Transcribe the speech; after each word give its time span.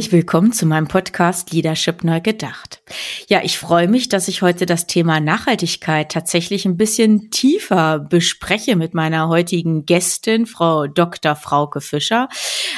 Herzlich 0.00 0.12
willkommen 0.14 0.50
zu 0.54 0.64
meinem 0.64 0.88
Podcast 0.88 1.52
Leadership 1.52 2.04
neu 2.04 2.22
gedacht. 2.22 2.82
Ja, 3.28 3.42
ich 3.42 3.58
freue 3.58 3.86
mich, 3.86 4.08
dass 4.08 4.28
ich 4.28 4.40
heute 4.40 4.64
das 4.64 4.86
Thema 4.86 5.20
Nachhaltigkeit 5.20 6.10
tatsächlich 6.10 6.64
ein 6.64 6.78
bisschen 6.78 7.30
tiefer 7.30 7.98
bespreche 7.98 8.76
mit 8.76 8.94
meiner 8.94 9.28
heutigen 9.28 9.84
Gästin, 9.84 10.46
Frau 10.46 10.86
Dr. 10.86 11.36
Frauke 11.36 11.82
Fischer. 11.82 12.30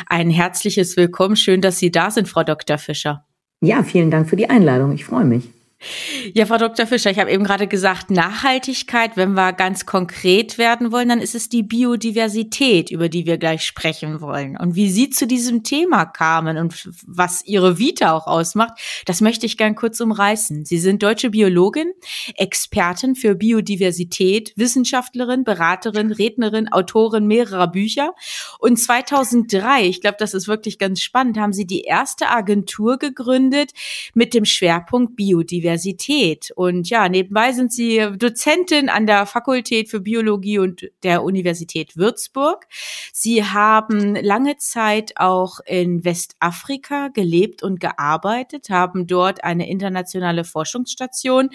Ein 0.07 0.31
herzliches 0.31 0.97
Willkommen. 0.97 1.37
Schön, 1.37 1.61
dass 1.61 1.79
Sie 1.79 1.93
da 1.93 2.11
sind, 2.11 2.27
Frau 2.27 2.43
Dr. 2.43 2.77
Fischer. 2.77 3.25
Ja, 3.61 3.85
vielen 3.85 4.11
Dank 4.11 4.29
für 4.29 4.35
die 4.35 4.51
Einladung. 4.51 4.91
Ich 4.91 5.05
freue 5.05 5.25
mich. 5.25 5.45
Ja, 6.35 6.47
Frau 6.47 6.59
Dr. 6.59 6.87
Fischer, 6.87 7.11
ich 7.11 7.19
habe 7.19 7.31
eben 7.31 7.45
gerade 7.45 7.67
gesagt, 7.67 8.11
Nachhaltigkeit, 8.11 9.17
wenn 9.17 9.35
wir 9.35 9.53
ganz 9.53 9.87
konkret 9.87 10.59
werden 10.59 10.93
wollen, 10.93 11.09
dann 11.09 11.21
ist 11.21 11.35
es 11.35 11.49
die 11.49 11.63
Biodiversität, 11.63 12.91
über 12.91 13.09
die 13.09 13.27
wir 13.27 13.39
gleich 13.39 13.65
sprechen 13.65 14.21
wollen. 14.21 14.57
Und 14.57 14.75
wie 14.75 14.91
Sie 14.91 15.11
zu 15.11 15.27
diesem 15.27 15.63
Thema 15.63 16.07
kamen 16.07 16.57
und 16.57 16.89
was 17.07 17.45
Ihre 17.45 17.79
Vita 17.79 18.13
auch 18.13 18.27
ausmacht, 18.27 18.73
das 19.07 19.21
möchte 19.21 19.47
ich 19.47 19.57
gern 19.57 19.75
kurz 19.75 20.01
umreißen. 20.01 20.65
Sie 20.65 20.79
sind 20.79 21.03
deutsche 21.03 21.31
Biologin, 21.31 21.93
Expertin 22.37 23.15
für 23.15 23.35
Biodiversität, 23.35 24.53
Wissenschaftlerin, 24.57 25.45
Beraterin, 25.45 26.13
Rednerin, 26.13 26.73
Autorin 26.73 27.27
mehrerer 27.27 27.69
Bücher. 27.69 28.15
Und 28.59 28.79
2003, 28.79 29.87
ich 29.87 30.01
glaube, 30.01 30.17
das 30.19 30.35
ist 30.35 30.49
wirklich 30.49 30.79
ganz 30.79 31.01
spannend, 31.01 31.39
haben 31.39 31.53
Sie 31.53 31.67
die 31.67 31.83
erste 31.83 32.29
Agentur 32.29 32.99
gegründet 32.99 33.73
mit 34.15 34.35
dem 34.35 34.45
Schwerpunkt 34.45 35.17
Biodiversität. 35.17 35.72
Universität. 35.73 36.53
Und 36.55 36.91
ja, 36.91 37.09
nebenbei 37.09 37.53
sind 37.53 37.73
sie 37.73 38.07
Dozentin 38.17 38.89
an 38.89 39.07
der 39.07 39.27
Fakultät 39.27 39.89
für 39.89 40.01
Biologie 40.01 40.59
und 40.59 40.91
der 41.03 41.23
Universität 41.23 41.97
Würzburg. 41.97 42.67
Sie 43.13 43.45
haben 43.45 44.15
lange 44.17 44.59
Zeit 44.59 45.15
auch 45.17 45.61
in 45.65 46.05
Westafrika 46.05 47.09
gelebt 47.09 47.63
und 47.63 47.81
gearbeitet, 47.81 48.69
haben 48.71 49.07
dort 49.07 49.45
eine 49.45 49.69
internationale 49.69 50.45
Forschungsstation 50.45 51.51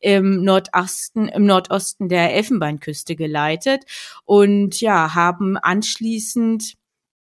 im 0.00 0.42
Nordosten, 0.42 1.28
im 1.28 1.46
Nordosten 1.46 2.08
der 2.08 2.34
Elfenbeinküste 2.34 3.14
geleitet 3.14 3.84
und 4.24 4.80
ja, 4.80 5.14
haben 5.14 5.56
anschließend 5.56 6.79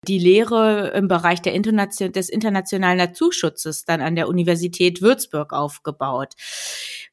die 0.08 0.20
Lehre 0.20 0.90
im 0.96 1.08
Bereich 1.08 1.42
Internation 1.54 2.12
des 2.12 2.30
internationalen 2.30 2.98
Naturschutzes 2.98 3.86
dann 3.86 4.02
an 4.02 4.16
der 4.16 4.28
Universität 4.28 5.02
Würzburg 5.02 5.54
aufgebaut. 5.54 6.34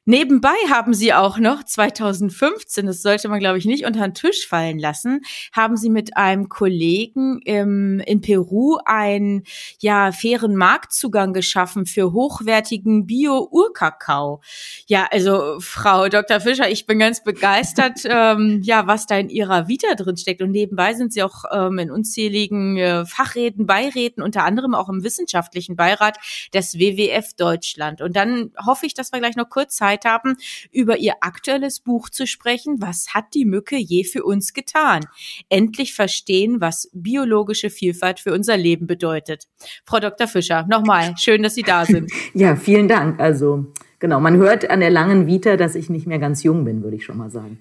Nebenbei 0.05 0.55
haben 0.69 0.95
sie 0.95 1.13
auch 1.15 1.39
noch 1.39 1.63
2015, 1.63 2.87
das 2.87 3.03
sollte 3.03 3.29
man 3.29 3.39
glaube 3.39 3.59
ich 3.59 3.67
nicht 3.67 3.87
unter 3.87 4.01
den 4.01 4.15
Tisch 4.15 4.49
fallen 4.49 4.81
lassen, 4.81 5.21
haben 5.53 5.77
sie 5.77 5.91
mit 5.91 6.17
einem 6.17 6.49
Kollegen 6.49 7.41
im, 7.45 8.01
in 8.01 8.21
Peru 8.21 8.79
einen 8.85 9.45
ja 9.79 10.11
fairen 10.11 10.57
Marktzugang 10.57 11.33
geschaffen 11.33 11.87
für 11.87 12.13
hochwertigen 12.13 13.07
Bio-Urkakao. 13.07 14.41
Ja, 14.87 15.07
also 15.13 15.59
Frau 15.61 16.09
Dr. 16.09 16.41
Fischer, 16.41 16.69
ich 16.69 16.87
bin 16.87 16.99
ganz 16.99 17.23
begeistert, 17.23 18.01
ähm, 18.05 18.61
ja, 18.65 18.89
was 18.89 19.07
da 19.07 19.19
in 19.19 19.29
ihrer 19.29 19.69
Vita 19.69 19.95
drin 19.95 20.17
steckt. 20.17 20.43
Und 20.43 20.51
nebenbei 20.51 20.95
sind 20.95 21.13
sie 21.13 21.23
auch 21.23 21.45
ähm, 21.53 21.79
in 21.79 21.91
unzähligen 21.93 22.77
äh, 22.77 23.07
Fachräten, 23.07 23.67
Beiräten, 23.67 24.23
unter 24.23 24.45
anderem 24.45 24.75
auch 24.75 24.89
im 24.89 25.05
wissenschaftlichen 25.05 25.77
Beirat 25.77 26.19
des 26.53 26.75
WWF 26.75 27.35
Deutschland. 27.35 28.03
Und 28.03 28.17
dann 28.17 28.51
hoffe 28.67 28.87
ich, 28.87 28.95
dass 28.95 29.13
wir 29.13 29.21
gleich 29.21 29.37
noch 29.37 29.49
kurz 29.49 29.77
Zeit 29.77 29.92
Zeit 29.93 30.05
haben, 30.05 30.37
über 30.71 30.99
ihr 30.99 31.15
aktuelles 31.21 31.81
Buch 31.81 32.09
zu 32.09 32.27
sprechen. 32.27 32.77
Was 32.81 33.15
hat 33.15 33.35
die 33.35 33.45
Mücke 33.45 33.77
je 33.77 34.05
für 34.05 34.25
uns 34.25 34.53
getan? 34.53 35.05
Endlich 35.49 35.95
verstehen, 35.95 36.61
was 36.61 36.91
biologische 36.93 37.71
Vielfalt 37.71 38.21
für 38.21 38.33
unser 38.33 38.57
Leben 38.57 38.87
bedeutet. 38.87 39.49
Frau 39.85 40.01
Dr. 40.01 40.27
Fischer, 40.27 40.67
nochmal, 40.69 41.15
schön, 41.19 41.43
dass 41.43 41.55
Sie 41.55 41.63
da 41.63 41.85
sind. 41.85 42.11
Ja, 42.35 42.57
vielen 42.57 42.89
Dank. 42.89 43.21
Also, 43.21 43.73
genau, 43.99 44.21
man 44.21 44.37
hört 44.37 44.71
an 44.71 44.81
der 44.81 44.91
langen 44.91 45.27
Vita, 45.27 45.57
dass 45.57 45.75
ich 45.75 45.91
nicht 45.91 46.07
mehr 46.07 46.19
ganz 46.19 46.43
jung 46.43 46.65
bin, 46.65 46.83
würde 46.83 46.97
ich 46.97 47.05
schon 47.05 47.19
mal 47.19 47.31
sagen. 47.31 47.59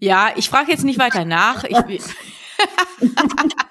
Ja, 0.00 0.32
ich 0.36 0.48
frage 0.48 0.70
jetzt 0.70 0.84
nicht 0.84 0.98
weiter 0.98 1.24
nach. 1.24 1.64
Ich, 1.64 1.76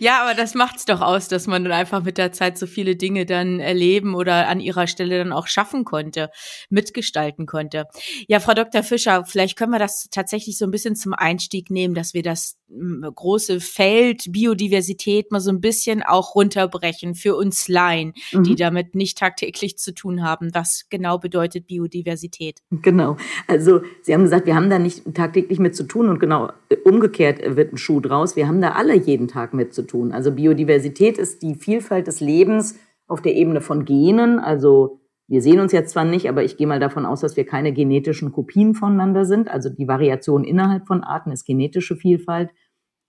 ja, 0.00 0.22
aber 0.22 0.34
das 0.34 0.54
macht's 0.54 0.84
doch 0.84 1.00
aus, 1.00 1.28
dass 1.28 1.46
man 1.46 1.64
dann 1.64 1.72
einfach 1.72 2.02
mit 2.02 2.18
der 2.18 2.32
Zeit 2.32 2.58
so 2.58 2.66
viele 2.66 2.96
Dinge 2.96 3.26
dann 3.26 3.60
erleben 3.60 4.14
oder 4.14 4.48
an 4.48 4.60
ihrer 4.60 4.86
Stelle 4.86 5.18
dann 5.18 5.32
auch 5.32 5.46
schaffen 5.46 5.84
konnte, 5.84 6.30
mitgestalten 6.70 7.46
konnte. 7.46 7.86
Ja, 8.28 8.40
Frau 8.40 8.54
Dr. 8.54 8.82
Fischer, 8.82 9.24
vielleicht 9.26 9.56
können 9.56 9.72
wir 9.72 9.78
das 9.78 10.08
tatsächlich 10.10 10.58
so 10.58 10.64
ein 10.64 10.70
bisschen 10.70 10.96
zum 10.96 11.14
Einstieg 11.14 11.70
nehmen, 11.70 11.94
dass 11.94 12.14
wir 12.14 12.22
das 12.22 12.56
hm, 12.68 13.06
große 13.14 13.60
Feld 13.60 14.24
Biodiversität 14.30 15.30
mal 15.30 15.40
so 15.40 15.50
ein 15.50 15.60
bisschen 15.60 16.02
auch 16.02 16.34
runterbrechen 16.34 17.14
für 17.14 17.36
uns 17.36 17.68
Laien, 17.68 18.14
mhm. 18.32 18.44
die 18.44 18.56
damit 18.56 18.94
nicht 18.94 19.18
tagtäglich 19.18 19.78
zu 19.78 19.94
tun 19.94 20.22
haben. 20.22 20.50
Was 20.54 20.86
genau 20.90 21.18
bedeutet 21.18 21.66
Biodiversität? 21.66 22.60
Genau. 22.70 23.16
Also 23.46 23.82
Sie 24.02 24.14
haben 24.14 24.22
gesagt, 24.22 24.46
wir 24.46 24.54
haben 24.54 24.70
da 24.70 24.78
nicht 24.78 25.14
tagtäglich 25.14 25.58
mit 25.58 25.76
zu 25.76 25.84
tun 25.84 26.08
und 26.08 26.18
genau 26.18 26.50
äh, 26.68 26.76
umgekehrt 26.84 27.40
wird 27.56 27.72
ein 27.72 27.78
Schuh 27.78 28.00
draus. 28.00 28.36
Wir 28.36 28.46
haben 28.46 28.60
da 28.60 28.72
alle 28.72 28.94
jeden 28.94 29.28
Tag 29.32 29.54
mit 29.54 29.74
zu 29.74 29.82
tun. 29.82 30.12
Also 30.12 30.32
Biodiversität 30.32 31.18
ist 31.18 31.42
die 31.42 31.54
Vielfalt 31.54 32.06
des 32.06 32.20
Lebens 32.20 32.78
auf 33.06 33.22
der 33.22 33.34
Ebene 33.34 33.60
von 33.60 33.84
Genen. 33.84 34.38
Also 34.38 35.00
wir 35.28 35.42
sehen 35.42 35.60
uns 35.60 35.72
jetzt 35.72 35.92
zwar 35.92 36.04
nicht, 36.04 36.28
aber 36.28 36.44
ich 36.44 36.56
gehe 36.56 36.66
mal 36.66 36.80
davon 36.80 37.06
aus, 37.06 37.20
dass 37.20 37.36
wir 37.36 37.46
keine 37.46 37.72
genetischen 37.72 38.32
Kopien 38.32 38.74
voneinander 38.74 39.24
sind. 39.24 39.48
Also 39.48 39.70
die 39.70 39.88
Variation 39.88 40.44
innerhalb 40.44 40.86
von 40.86 41.02
Arten 41.02 41.32
ist 41.32 41.44
genetische 41.44 41.96
Vielfalt. 41.96 42.50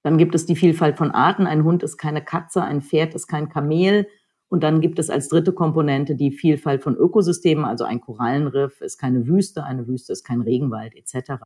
Dann 0.03 0.17
gibt 0.17 0.35
es 0.35 0.45
die 0.45 0.55
Vielfalt 0.55 0.97
von 0.97 1.11
Arten. 1.11 1.47
Ein 1.47 1.63
Hund 1.63 1.83
ist 1.83 1.97
keine 1.97 2.23
Katze, 2.23 2.63
ein 2.63 2.81
Pferd 2.81 3.15
ist 3.15 3.27
kein 3.27 3.49
Kamel. 3.49 4.07
Und 4.49 4.63
dann 4.63 4.81
gibt 4.81 4.99
es 4.99 5.09
als 5.09 5.29
dritte 5.29 5.51
Komponente 5.51 6.15
die 6.15 6.31
Vielfalt 6.31 6.83
von 6.83 6.95
Ökosystemen. 6.95 7.65
Also 7.65 7.85
ein 7.85 8.01
Korallenriff 8.01 8.81
ist 8.81 8.99
keine 8.99 9.27
Wüste, 9.27 9.63
eine 9.63 9.87
Wüste 9.87 10.13
ist 10.13 10.23
kein 10.23 10.41
Regenwald 10.41 10.93
etc. 10.95 11.41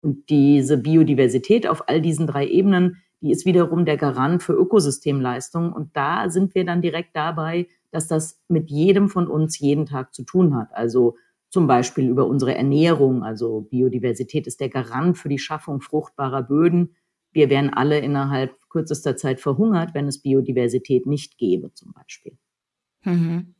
Und 0.00 0.30
diese 0.30 0.78
Biodiversität 0.78 1.66
auf 1.66 1.88
all 1.88 2.00
diesen 2.00 2.26
drei 2.26 2.46
Ebenen, 2.46 3.02
die 3.26 3.32
ist 3.32 3.44
wiederum 3.44 3.84
der 3.84 3.96
Garant 3.96 4.40
für 4.40 4.52
Ökosystemleistungen. 4.52 5.72
Und 5.72 5.96
da 5.96 6.30
sind 6.30 6.54
wir 6.54 6.64
dann 6.64 6.80
direkt 6.80 7.16
dabei, 7.16 7.66
dass 7.90 8.06
das 8.06 8.40
mit 8.46 8.70
jedem 8.70 9.08
von 9.08 9.26
uns 9.26 9.58
jeden 9.58 9.84
Tag 9.84 10.14
zu 10.14 10.22
tun 10.22 10.54
hat. 10.54 10.72
Also 10.72 11.16
zum 11.50 11.66
Beispiel 11.66 12.08
über 12.08 12.28
unsere 12.28 12.54
Ernährung. 12.54 13.24
Also 13.24 13.62
Biodiversität 13.62 14.46
ist 14.46 14.60
der 14.60 14.68
Garant 14.68 15.18
für 15.18 15.28
die 15.28 15.40
Schaffung 15.40 15.80
fruchtbarer 15.80 16.44
Böden. 16.44 16.94
Wir 17.32 17.50
wären 17.50 17.74
alle 17.74 17.98
innerhalb 17.98 18.54
kürzester 18.68 19.16
Zeit 19.16 19.40
verhungert, 19.40 19.92
wenn 19.92 20.06
es 20.06 20.22
Biodiversität 20.22 21.06
nicht 21.06 21.36
gäbe, 21.36 21.74
zum 21.74 21.92
Beispiel. 21.94 22.38
Mhm. 23.02 23.55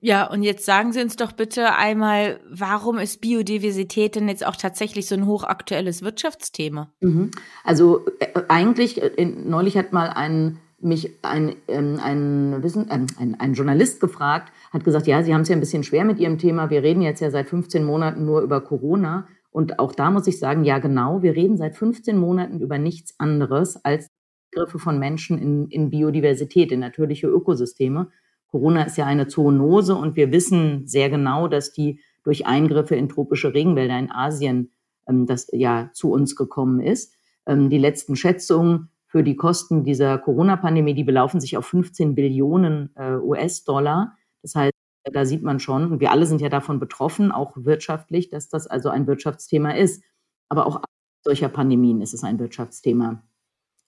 Ja, 0.00 0.26
und 0.30 0.42
jetzt 0.42 0.64
sagen 0.64 0.92
Sie 0.92 1.00
uns 1.00 1.16
doch 1.16 1.32
bitte 1.32 1.74
einmal, 1.74 2.40
warum 2.48 2.98
ist 2.98 3.20
Biodiversität 3.20 4.14
denn 4.14 4.28
jetzt 4.28 4.46
auch 4.46 4.56
tatsächlich 4.56 5.06
so 5.06 5.14
ein 5.14 5.26
hochaktuelles 5.26 6.02
Wirtschaftsthema? 6.02 6.92
Mhm. 7.00 7.30
Also 7.64 8.06
äh, 8.20 8.42
eigentlich, 8.48 9.02
äh, 9.02 9.24
neulich 9.24 9.76
hat 9.76 9.92
mal 9.92 10.10
ein 10.10 10.58
mich 10.84 11.10
ein, 11.22 11.56
ähm, 11.66 11.98
ein, 12.02 12.62
Wissen, 12.62 12.88
äh, 12.90 13.06
ein, 13.18 13.36
ein 13.38 13.54
Journalist 13.54 14.00
gefragt, 14.00 14.52
hat 14.72 14.84
gesagt, 14.84 15.06
ja, 15.06 15.22
Sie 15.22 15.34
haben 15.34 15.40
es 15.40 15.48
ja 15.48 15.56
ein 15.56 15.60
bisschen 15.60 15.82
schwer 15.82 16.04
mit 16.04 16.18
Ihrem 16.18 16.38
Thema. 16.38 16.70
Wir 16.70 16.82
reden 16.82 17.00
jetzt 17.02 17.20
ja 17.20 17.30
seit 17.30 17.48
15 17.48 17.84
Monaten 17.84 18.24
nur 18.24 18.42
über 18.42 18.60
Corona. 18.60 19.26
Und 19.50 19.78
auch 19.78 19.94
da 19.94 20.10
muss 20.10 20.26
ich 20.26 20.38
sagen, 20.38 20.64
ja 20.64 20.78
genau, 20.78 21.22
wir 21.22 21.34
reden 21.34 21.56
seit 21.56 21.76
15 21.76 22.18
Monaten 22.18 22.60
über 22.60 22.78
nichts 22.78 23.14
anderes 23.18 23.82
als 23.84 24.10
Griffe 24.52 24.78
von 24.78 24.98
Menschen 24.98 25.38
in, 25.38 25.68
in 25.68 25.90
Biodiversität, 25.90 26.70
in 26.70 26.80
natürliche 26.80 27.28
Ökosysteme. 27.28 28.10
Corona 28.54 28.84
ist 28.84 28.96
ja 28.96 29.04
eine 29.04 29.26
Zoonose 29.26 29.96
und 29.96 30.14
wir 30.14 30.30
wissen 30.30 30.86
sehr 30.86 31.10
genau, 31.10 31.48
dass 31.48 31.72
die 31.72 31.98
durch 32.22 32.46
Eingriffe 32.46 32.94
in 32.94 33.08
tropische 33.08 33.52
Regenwälder 33.52 33.98
in 33.98 34.12
Asien 34.12 34.70
ähm, 35.08 35.26
das 35.26 35.48
ja 35.50 35.90
zu 35.92 36.12
uns 36.12 36.36
gekommen 36.36 36.78
ist. 36.78 37.16
Ähm, 37.46 37.68
die 37.68 37.78
letzten 37.78 38.14
Schätzungen 38.14 38.90
für 39.08 39.24
die 39.24 39.34
Kosten 39.34 39.82
dieser 39.82 40.18
Corona-Pandemie, 40.18 40.94
die 40.94 41.02
belaufen 41.02 41.40
sich 41.40 41.56
auf 41.56 41.66
15 41.66 42.14
Billionen 42.14 42.94
äh, 42.94 43.16
US-Dollar. 43.16 44.16
Das 44.42 44.54
heißt, 44.54 44.72
da 45.12 45.24
sieht 45.24 45.42
man 45.42 45.58
schon, 45.58 45.90
und 45.90 45.98
wir 45.98 46.12
alle 46.12 46.24
sind 46.24 46.40
ja 46.40 46.48
davon 46.48 46.78
betroffen, 46.78 47.32
auch 47.32 47.56
wirtschaftlich, 47.56 48.30
dass 48.30 48.48
das 48.48 48.68
also 48.68 48.88
ein 48.88 49.08
Wirtschaftsthema 49.08 49.72
ist. 49.72 50.04
Aber 50.48 50.68
auch 50.68 50.80
solcher 51.24 51.48
Pandemien 51.48 52.00
ist 52.00 52.14
es 52.14 52.22
ein 52.22 52.38
Wirtschaftsthema. 52.38 53.20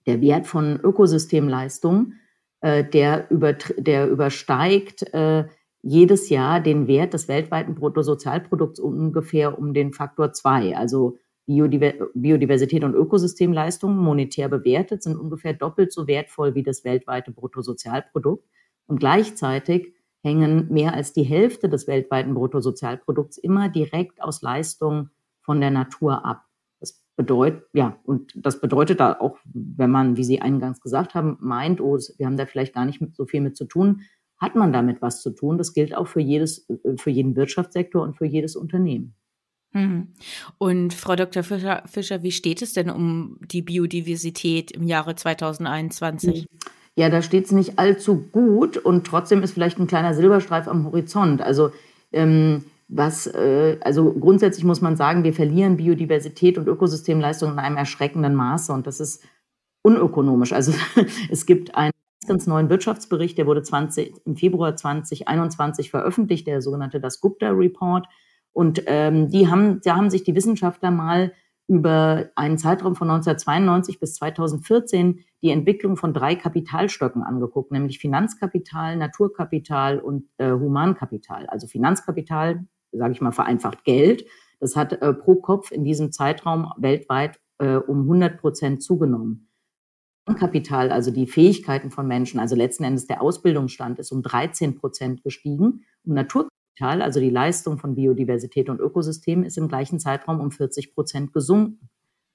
Der 0.06 0.20
Wert 0.20 0.48
von 0.48 0.80
Ökosystemleistungen 0.80 2.14
äh, 2.60 2.84
der, 2.84 3.30
über, 3.30 3.52
der 3.52 4.08
übersteigt 4.08 5.02
äh, 5.14 5.44
jedes 5.82 6.30
Jahr 6.30 6.60
den 6.60 6.88
Wert 6.88 7.14
des 7.14 7.28
weltweiten 7.28 7.74
Bruttosozialprodukts 7.74 8.80
ungefähr 8.80 9.58
um 9.58 9.72
den 9.72 9.92
Faktor 9.92 10.32
zwei. 10.32 10.76
Also 10.76 11.16
Biodiversität 11.46 12.82
und 12.82 12.94
Ökosystemleistungen 12.94 13.96
monetär 13.96 14.48
bewertet 14.48 15.04
sind 15.04 15.16
ungefähr 15.16 15.52
doppelt 15.52 15.92
so 15.92 16.08
wertvoll 16.08 16.56
wie 16.56 16.64
das 16.64 16.82
weltweite 16.84 17.30
Bruttosozialprodukt. 17.30 18.44
Und 18.88 18.98
gleichzeitig 18.98 19.94
hängen 20.22 20.66
mehr 20.72 20.94
als 20.94 21.12
die 21.12 21.22
Hälfte 21.22 21.68
des 21.68 21.86
weltweiten 21.86 22.34
Bruttosozialprodukts 22.34 23.38
immer 23.38 23.68
direkt 23.68 24.20
aus 24.20 24.42
Leistungen 24.42 25.10
von 25.40 25.60
der 25.60 25.70
Natur 25.70 26.24
ab. 26.24 26.45
Das 27.16 27.24
bedeutet, 27.24 27.64
ja, 27.72 27.98
und 28.04 28.32
das 28.36 28.60
bedeutet 28.60 29.00
da 29.00 29.16
auch, 29.18 29.38
wenn 29.52 29.90
man, 29.90 30.16
wie 30.16 30.24
Sie 30.24 30.42
eingangs 30.42 30.80
gesagt 30.80 31.14
haben, 31.14 31.38
meint, 31.40 31.80
oh, 31.80 31.98
wir 32.18 32.26
haben 32.26 32.36
da 32.36 32.46
vielleicht 32.46 32.74
gar 32.74 32.84
nicht 32.84 33.00
so 33.14 33.24
viel 33.24 33.40
mit 33.40 33.56
zu 33.56 33.64
tun, 33.64 34.02
hat 34.38 34.54
man 34.54 34.72
damit 34.72 35.00
was 35.00 35.22
zu 35.22 35.30
tun. 35.30 35.56
Das 35.56 35.72
gilt 35.72 35.94
auch 35.94 36.06
für 36.06 36.20
jedes, 36.20 36.66
für 36.98 37.10
jeden 37.10 37.34
Wirtschaftssektor 37.36 38.02
und 38.02 38.16
für 38.16 38.26
jedes 38.26 38.54
Unternehmen. 38.54 39.14
Mhm. 39.72 40.08
Und 40.58 40.94
Frau 40.94 41.16
Dr. 41.16 41.42
Fischer, 41.42 41.82
Fischer, 41.86 42.22
wie 42.22 42.32
steht 42.32 42.62
es 42.62 42.72
denn 42.72 42.90
um 42.90 43.38
die 43.50 43.62
Biodiversität 43.62 44.72
im 44.72 44.82
Jahre 44.82 45.14
2021? 45.14 46.46
Ja, 46.96 47.10
da 47.10 47.20
steht 47.20 47.46
es 47.46 47.52
nicht 47.52 47.78
allzu 47.78 48.28
gut 48.32 48.78
und 48.78 49.06
trotzdem 49.06 49.42
ist 49.42 49.52
vielleicht 49.52 49.78
ein 49.78 49.86
kleiner 49.86 50.14
Silberstreif 50.14 50.66
am 50.66 50.84
Horizont. 50.84 51.42
Also 51.42 51.70
ähm, 52.12 52.64
was, 52.88 53.26
äh, 53.26 53.78
also 53.82 54.12
grundsätzlich 54.12 54.64
muss 54.64 54.80
man 54.80 54.96
sagen, 54.96 55.24
wir 55.24 55.32
verlieren 55.32 55.76
Biodiversität 55.76 56.58
und 56.58 56.68
Ökosystemleistung 56.68 57.52
in 57.52 57.58
einem 57.58 57.76
erschreckenden 57.76 58.34
Maße 58.34 58.72
und 58.72 58.86
das 58.86 59.00
ist 59.00 59.24
unökonomisch. 59.82 60.52
Also 60.52 60.72
es 61.30 61.46
gibt 61.46 61.74
einen 61.74 61.92
ganz 62.26 62.46
neuen 62.46 62.68
Wirtschaftsbericht, 62.68 63.38
der 63.38 63.46
wurde 63.46 63.62
20, 63.62 64.14
im 64.24 64.36
Februar 64.36 64.76
2021 64.76 65.90
veröffentlicht, 65.90 66.46
der 66.46 66.62
sogenannte 66.62 67.00
Das 67.00 67.20
Gupta 67.20 67.50
Report. 67.50 68.06
Und 68.52 68.82
ähm, 68.86 69.28
die 69.28 69.48
haben, 69.48 69.80
da 69.84 69.96
haben 69.96 70.10
sich 70.10 70.24
die 70.24 70.34
Wissenschaftler 70.34 70.90
mal 70.90 71.32
über 71.68 72.30
einen 72.36 72.58
Zeitraum 72.58 72.94
von 72.94 73.10
1992 73.10 73.98
bis 73.98 74.14
2014 74.14 75.24
die 75.42 75.50
Entwicklung 75.50 75.96
von 75.96 76.14
drei 76.14 76.36
Kapitalstöcken 76.36 77.22
angeguckt, 77.22 77.72
nämlich 77.72 77.98
Finanzkapital, 77.98 78.96
Naturkapital 78.96 79.98
und 79.98 80.28
äh, 80.38 80.52
Humankapital. 80.52 81.46
Also 81.46 81.66
Finanzkapital, 81.66 82.66
sage 82.96 83.12
ich 83.12 83.20
mal 83.20 83.32
vereinfacht, 83.32 83.84
Geld. 83.84 84.24
Das 84.60 84.76
hat 84.76 84.92
äh, 84.94 85.12
pro 85.12 85.36
Kopf 85.36 85.70
in 85.70 85.84
diesem 85.84 86.12
Zeitraum 86.12 86.72
weltweit 86.76 87.38
äh, 87.58 87.76
um 87.76 88.02
100 88.02 88.38
Prozent 88.40 88.82
zugenommen. 88.82 89.48
Kapital, 90.38 90.90
also 90.90 91.12
die 91.12 91.26
Fähigkeiten 91.26 91.92
von 91.92 92.08
Menschen, 92.08 92.40
also 92.40 92.56
letzten 92.56 92.82
Endes 92.82 93.06
der 93.06 93.22
Ausbildungsstand 93.22 94.00
ist 94.00 94.10
um 94.10 94.22
13 94.22 94.76
Prozent 94.76 95.22
gestiegen. 95.22 95.84
Und 96.04 96.14
Naturkapital 96.14 96.50
also 96.78 97.20
die 97.20 97.30
Leistung 97.30 97.78
von 97.78 97.94
Biodiversität 97.94 98.68
und 98.68 98.80
Ökosystemen, 98.80 99.44
ist 99.44 99.56
im 99.56 99.68
gleichen 99.68 99.98
Zeitraum 99.98 100.40
um 100.40 100.50
40 100.50 100.94
Prozent 100.94 101.32
gesunken. 101.32 101.88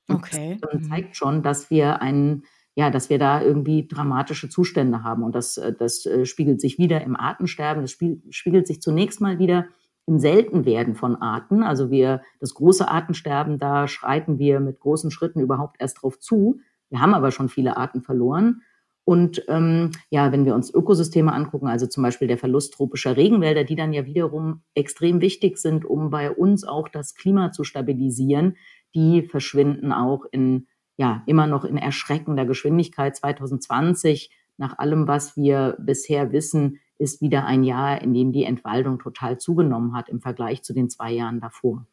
Okay. 0.07 0.57
Das 0.61 0.73
mhm. 0.73 0.83
zeigt 0.83 1.15
schon, 1.15 1.43
dass 1.43 1.69
wir 1.69 2.01
einen, 2.01 2.43
ja, 2.75 2.89
dass 2.89 3.09
wir 3.09 3.19
da 3.19 3.41
irgendwie 3.41 3.87
dramatische 3.87 4.49
Zustände 4.49 5.03
haben. 5.03 5.23
Und 5.23 5.35
das, 5.35 5.57
äh, 5.57 5.73
das 5.73 6.05
äh, 6.05 6.25
spiegelt 6.25 6.59
sich 6.61 6.77
wieder 6.77 7.01
im 7.01 7.15
Artensterben. 7.15 7.83
Das 7.83 7.91
spiegelt 7.91 8.67
sich 8.67 8.81
zunächst 8.81 9.21
mal 9.21 9.39
wieder 9.39 9.67
im 10.11 10.19
Seltenwerden 10.19 10.93
von 10.93 11.15
Arten. 11.15 11.63
Also 11.63 11.89
wir, 11.89 12.21
das 12.41 12.53
große 12.53 12.85
Artensterben, 12.85 13.59
da 13.59 13.87
schreiten 13.87 14.39
wir 14.39 14.59
mit 14.59 14.81
großen 14.81 15.09
Schritten 15.09 15.39
überhaupt 15.39 15.77
erst 15.79 16.01
drauf 16.01 16.19
zu. 16.19 16.59
Wir 16.89 16.99
haben 16.99 17.13
aber 17.13 17.31
schon 17.31 17.47
viele 17.47 17.77
Arten 17.77 18.01
verloren. 18.01 18.61
Und 19.05 19.43
ähm, 19.47 19.91
ja, 20.09 20.33
wenn 20.33 20.45
wir 20.45 20.53
uns 20.53 20.73
Ökosysteme 20.73 21.31
angucken, 21.31 21.67
also 21.67 21.87
zum 21.87 22.03
Beispiel 22.03 22.27
der 22.27 22.37
Verlust 22.37 22.73
tropischer 22.73 23.15
Regenwälder, 23.15 23.63
die 23.63 23.75
dann 23.75 23.93
ja 23.93 24.05
wiederum 24.05 24.63
extrem 24.75 25.21
wichtig 25.21 25.57
sind, 25.57 25.85
um 25.85 26.09
bei 26.09 26.29
uns 26.29 26.65
auch 26.65 26.89
das 26.89 27.15
Klima 27.15 27.53
zu 27.53 27.63
stabilisieren, 27.63 28.57
die 28.93 29.21
verschwinden 29.21 29.93
auch 29.93 30.25
in 30.29 30.67
ja 30.97 31.23
immer 31.25 31.47
noch 31.47 31.63
in 31.63 31.77
erschreckender 31.77 32.45
Geschwindigkeit. 32.45 33.15
2020, 33.15 34.29
nach 34.57 34.77
allem, 34.77 35.07
was 35.07 35.37
wir 35.37 35.77
bisher 35.79 36.33
wissen, 36.33 36.79
ist 37.01 37.21
wieder 37.21 37.45
ein 37.45 37.63
Jahr, 37.63 38.01
in 38.01 38.13
dem 38.13 38.31
die 38.31 38.43
Entwaldung 38.43 38.99
total 38.99 39.39
zugenommen 39.39 39.95
hat 39.95 40.07
im 40.07 40.21
Vergleich 40.21 40.63
zu 40.63 40.73
den 40.73 40.89
zwei 40.89 41.11
Jahren 41.11 41.41
davor. 41.41 41.85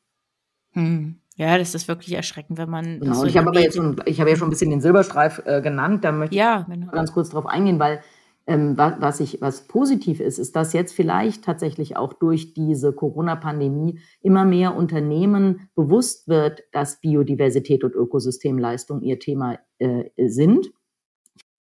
Hm. 0.72 1.16
Ja, 1.36 1.56
das 1.56 1.74
ist 1.74 1.88
wirklich 1.88 2.14
erschreckend, 2.14 2.58
wenn 2.58 2.68
man. 2.68 3.00
Genau, 3.00 3.14
so 3.14 3.24
ich 3.24 3.36
habe 3.36 3.48
aber 3.48 3.60
jetzt 3.60 3.76
schon, 3.76 4.00
ich 4.06 4.20
habe 4.20 4.30
ja 4.30 4.36
schon 4.36 4.48
ein 4.48 4.50
bisschen 4.50 4.70
den 4.70 4.80
Silberstreif 4.80 5.42
äh, 5.46 5.62
genannt, 5.62 6.04
da 6.04 6.12
möchte 6.12 6.36
ja, 6.36 6.66
genau. 6.68 6.86
ich 6.86 6.92
ganz 6.92 7.12
kurz 7.12 7.30
drauf 7.30 7.46
eingehen, 7.46 7.78
weil 7.78 8.00
ähm, 8.48 8.76
was, 8.76 8.94
was, 8.98 9.20
ich, 9.20 9.40
was 9.40 9.68
positiv 9.68 10.20
ist, 10.20 10.38
ist, 10.38 10.56
dass 10.56 10.72
jetzt 10.72 10.94
vielleicht 10.94 11.44
tatsächlich 11.44 11.96
auch 11.96 12.14
durch 12.14 12.54
diese 12.54 12.92
Corona-Pandemie 12.92 14.00
immer 14.20 14.44
mehr 14.44 14.74
Unternehmen 14.74 15.68
bewusst 15.76 16.28
wird, 16.28 16.62
dass 16.72 17.00
Biodiversität 17.00 17.84
und 17.84 17.94
Ökosystemleistung 17.94 19.02
ihr 19.02 19.18
Thema 19.18 19.58
äh, 19.78 20.04
sind. 20.16 20.70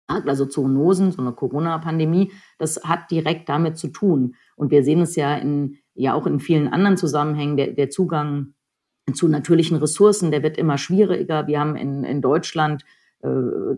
Also 0.09 0.47
Zoonosen, 0.47 1.11
so 1.11 1.21
eine 1.21 1.33
Corona-Pandemie, 1.33 2.33
das 2.59 2.83
hat 2.85 3.11
direkt 3.11 3.49
damit 3.49 3.77
zu 3.77 3.89
tun. 3.89 4.37
Und 4.55 4.71
wir 4.71 4.85
sehen 4.85 5.01
es 5.01 5.17
ja 5.17 5.35
in, 5.35 5.79
ja 5.95 6.15
auch 6.15 6.27
in 6.27 6.39
vielen 6.39 6.69
anderen 6.69 6.97
Zusammenhängen, 6.97 7.57
der, 7.57 7.73
der 7.73 7.91
Zugang 7.91 8.55
zu 9.15 9.29
natürlichen 9.29 9.77
Ressourcen, 9.77 10.31
der 10.31 10.43
wird 10.43 10.59
immer 10.59 10.79
schwieriger. 10.79 11.47
Wir 11.47 11.61
haben 11.61 11.77
in, 11.77 12.05
in 12.05 12.21
Deutschland 12.21 12.85
äh, 13.23 13.29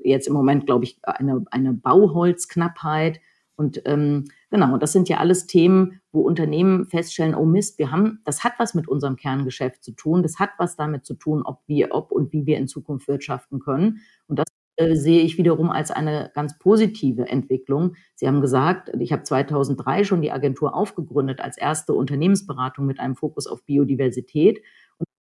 jetzt 0.05 0.27
im 0.27 0.35
Moment, 0.35 0.67
glaube 0.67 0.85
ich, 0.85 0.99
eine, 1.03 1.45
eine 1.51 1.73
Bauholzknappheit. 1.73 3.21
Und 3.57 3.83
ähm, 3.87 4.25
genau, 4.51 4.77
das 4.77 4.93
sind 4.93 5.09
ja 5.09 5.19
alles 5.19 5.47
Themen, 5.47 6.01
wo 6.13 6.21
Unternehmen 6.21 6.87
feststellen, 6.87 7.35
oh 7.35 7.45
Mist, 7.45 7.79
wir 7.79 7.91
haben, 7.91 8.21
das 8.25 8.45
hat 8.45 8.53
was 8.59 8.75
mit 8.75 8.87
unserem 8.87 9.17
Kerngeschäft 9.17 9.83
zu 9.83 9.93
tun, 9.93 10.23
das 10.23 10.39
hat 10.39 10.51
was 10.59 10.77
damit 10.77 11.05
zu 11.05 11.15
tun, 11.15 11.43
ob 11.43 11.61
wir, 11.67 11.89
ob 11.91 12.13
und 12.13 12.33
wie 12.33 12.47
wir 12.47 12.57
in 12.57 12.69
Zukunft 12.69 13.09
wirtschaften 13.09 13.59
können. 13.59 14.01
Und 14.29 14.39
das 14.39 14.47
äh, 14.79 14.95
sehe 14.95 15.23
ich 15.23 15.39
wiederum 15.39 15.71
als 15.71 15.91
eine 15.91 16.31
ganz 16.35 16.59
positive 16.59 17.29
Entwicklung. 17.29 17.97
Sie 18.15 18.29
haben 18.29 18.41
gesagt, 18.41 18.91
ich 19.01 19.13
habe 19.13 19.25
2003 19.25 20.05
schon 20.05 20.23
die 20.23 20.31
Agentur 20.33 20.75
aufgegründet 20.75 21.41
als 21.41 21.59
erste 21.59 21.95
Unternehmensberatung 21.95 22.87
mit 22.87 23.01
einem 23.01 23.17
Fokus 23.17 23.49
auf 23.49 23.65
Biodiversität. 23.65 24.63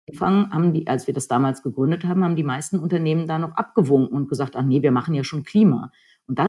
Anfang 0.10 0.52
haben 0.52 0.74
die, 0.74 0.88
als 0.88 1.08
wir 1.08 1.14
das 1.14 1.28
damals 1.28 1.64
gegründet 1.64 2.04
haben, 2.06 2.24
haben 2.24 2.36
die 2.36 2.44
meisten 2.44 2.80
Unternehmen 2.80 3.28
da 3.28 3.40
noch 3.40 3.54
abgewunken 3.54 4.16
und 4.16 4.30
gesagt, 4.30 4.56
ach 4.56 4.64
nee, 4.64 4.82
wir 4.82 4.92
machen 4.92 5.14
ja 5.16 5.24
schon 5.24 5.44
Klima. 5.44 5.92
Und 6.28 6.40
das 6.40 6.48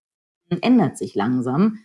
ändert 0.60 0.98
sich 0.98 1.14
langsam. 1.14 1.78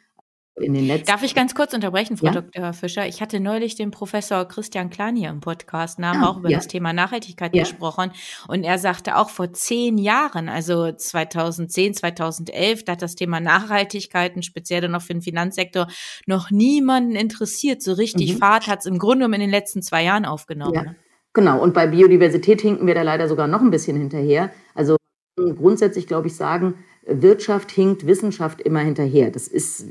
In 0.58 0.74
den 0.74 0.88
letzten 0.88 1.08
Darf 1.08 1.22
ich 1.22 1.36
ganz 1.36 1.54
kurz 1.54 1.74
unterbrechen, 1.74 2.16
Frau 2.16 2.28
ja? 2.28 2.42
Dr. 2.42 2.72
Fischer? 2.72 3.06
Ich 3.08 3.22
hatte 3.22 3.42
neulich 3.42 3.76
den 3.76 3.92
Professor 3.92 4.46
Christian 4.46 4.90
Klein 4.90 5.18
hier 5.18 5.30
im 5.30 5.42
Podcast 5.42 5.98
und 5.98 6.06
haben 6.06 6.24
ah, 6.24 6.30
auch 6.30 6.38
über 6.38 6.50
ja. 6.50 6.58
das 6.58 6.68
Thema 6.68 6.94
Nachhaltigkeit 6.94 7.54
ja. 7.54 7.64
gesprochen. 7.64 8.12
Und 8.48 8.64
er 8.64 8.78
sagte 8.78 9.18
auch 9.18 9.30
vor 9.30 9.52
zehn 9.52 9.98
Jahren, 9.98 10.48
also 10.48 10.94
2010, 10.94 11.96
2011, 11.96 12.86
da 12.86 12.94
hat 12.94 13.02
das 13.02 13.16
Thema 13.16 13.42
Nachhaltigkeit, 13.42 14.34
speziell 14.46 14.80
dann 14.80 14.92
noch 14.92 15.02
für 15.02 15.14
den 15.14 15.22
Finanzsektor, 15.22 15.88
noch 16.26 16.52
niemanden 16.52 17.18
interessiert. 17.18 17.82
So 17.82 17.92
richtig 17.92 18.36
mhm. 18.36 18.38
Fahrt 18.38 18.68
hat 18.68 18.80
es 18.80 18.86
im 18.86 18.98
Grunde 18.98 19.26
genommen 19.26 19.34
in 19.36 19.42
den 19.42 19.50
letzten 19.50 19.82
zwei 19.82 20.04
Jahren 20.04 20.24
aufgenommen. 20.24 20.74
Ne? 20.74 20.96
Genau, 21.34 21.62
und 21.62 21.74
bei 21.74 21.88
Biodiversität 21.88 22.62
hinken 22.62 22.88
wir 22.88 22.96
da 22.96 23.02
leider 23.02 23.28
sogar 23.28 23.48
noch 23.48 23.62
ein 23.62 23.72
bisschen 23.72 23.98
hinterher. 23.98 24.52
Also 24.74 24.96
grundsätzlich, 25.36 26.08
glaube 26.08 26.28
ich, 26.28 26.36
sagen, 26.38 26.76
Wirtschaft 27.06 27.72
hinkt 27.72 28.08
Wissenschaft 28.08 28.62
immer 28.62 28.80
hinterher. 28.80 29.32
Das 29.32 29.50
ist, 29.50 29.86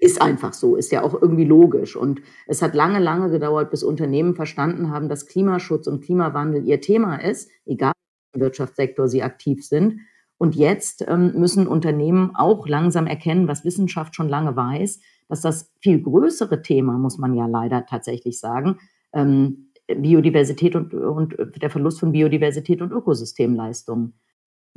ist 0.00 0.20
einfach 0.20 0.52
so, 0.52 0.76
ist 0.76 0.92
ja 0.92 1.02
auch 1.02 1.20
irgendwie 1.20 1.44
logisch. 1.44 1.96
Und 1.96 2.20
es 2.46 2.62
hat 2.62 2.74
lange, 2.74 2.98
lange 2.98 3.30
gedauert, 3.30 3.70
bis 3.70 3.82
Unternehmen 3.82 4.34
verstanden 4.34 4.90
haben, 4.90 5.08
dass 5.08 5.26
Klimaschutz 5.26 5.86
und 5.86 6.02
Klimawandel 6.04 6.64
ihr 6.64 6.80
Thema 6.80 7.16
ist, 7.16 7.50
egal 7.64 7.92
im 8.34 8.40
Wirtschaftssektor 8.40 9.08
sie 9.08 9.22
aktiv 9.22 9.66
sind. 9.66 10.00
Und 10.38 10.54
jetzt 10.54 11.04
ähm, 11.08 11.32
müssen 11.36 11.66
Unternehmen 11.66 12.32
auch 12.34 12.68
langsam 12.68 13.06
erkennen, 13.06 13.48
was 13.48 13.64
Wissenschaft 13.64 14.14
schon 14.14 14.28
lange 14.28 14.54
weiß, 14.54 15.00
dass 15.28 15.40
das 15.40 15.72
viel 15.80 16.00
größere 16.00 16.62
Thema, 16.62 16.98
muss 16.98 17.18
man 17.18 17.34
ja 17.34 17.46
leider 17.46 17.86
tatsächlich 17.86 18.38
sagen, 18.38 18.78
ähm, 19.12 19.72
Biodiversität 19.86 20.74
und, 20.74 20.92
und 20.92 21.36
der 21.62 21.70
Verlust 21.70 22.00
von 22.00 22.12
Biodiversität 22.12 22.82
und 22.82 22.92
Ökosystemleistungen 22.92 24.14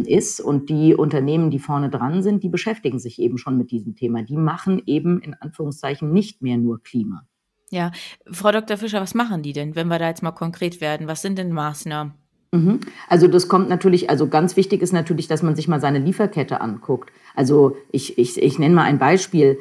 ist. 0.06 0.40
Und 0.40 0.70
die 0.70 0.96
Unternehmen, 0.96 1.52
die 1.52 1.60
vorne 1.60 1.90
dran 1.90 2.24
sind, 2.24 2.44
die 2.44 2.50
beschäftigen 2.50 3.00
sich 3.00 3.20
eben 3.20 3.38
schon 3.38 3.58
mit 3.58 3.72
diesem 3.72 3.96
Thema. 3.96 4.24
Die 4.24 4.38
machen 4.38 4.82
eben 4.86 5.22
in 5.22 5.34
Anführungszeichen 5.34 6.12
nicht 6.12 6.42
mehr 6.42 6.58
nur 6.58 6.82
Klima. 6.84 7.26
Ja, 7.72 7.92
Frau 8.32 8.52
Dr. 8.52 8.78
Fischer, 8.78 9.02
was 9.02 9.14
machen 9.14 9.44
die 9.44 9.54
denn, 9.54 9.76
wenn 9.76 9.88
wir 9.88 10.00
da 10.00 10.08
jetzt 10.08 10.24
mal 10.24 10.32
konkret 10.32 10.82
werden? 10.82 11.08
Was 11.08 11.22
sind 11.22 11.38
denn 11.38 11.52
Maßnahmen? 11.52 12.14
Mhm. 12.52 12.80
Also 13.08 13.28
das 13.28 13.48
kommt 13.48 13.70
natürlich, 13.70 14.10
also 14.10 14.28
ganz 14.28 14.56
wichtig 14.56 14.82
ist 14.82 14.92
natürlich, 14.92 15.28
dass 15.28 15.44
man 15.44 15.56
sich 15.56 15.68
mal 15.68 15.80
seine 15.80 16.00
Lieferkette 16.00 16.62
anguckt. 16.62 17.12
Also 17.36 17.78
ich, 17.92 18.18
ich, 18.18 18.42
ich 18.42 18.58
nenne 18.58 18.74
mal 18.74 18.84
ein 18.84 18.98
Beispiel 18.98 19.60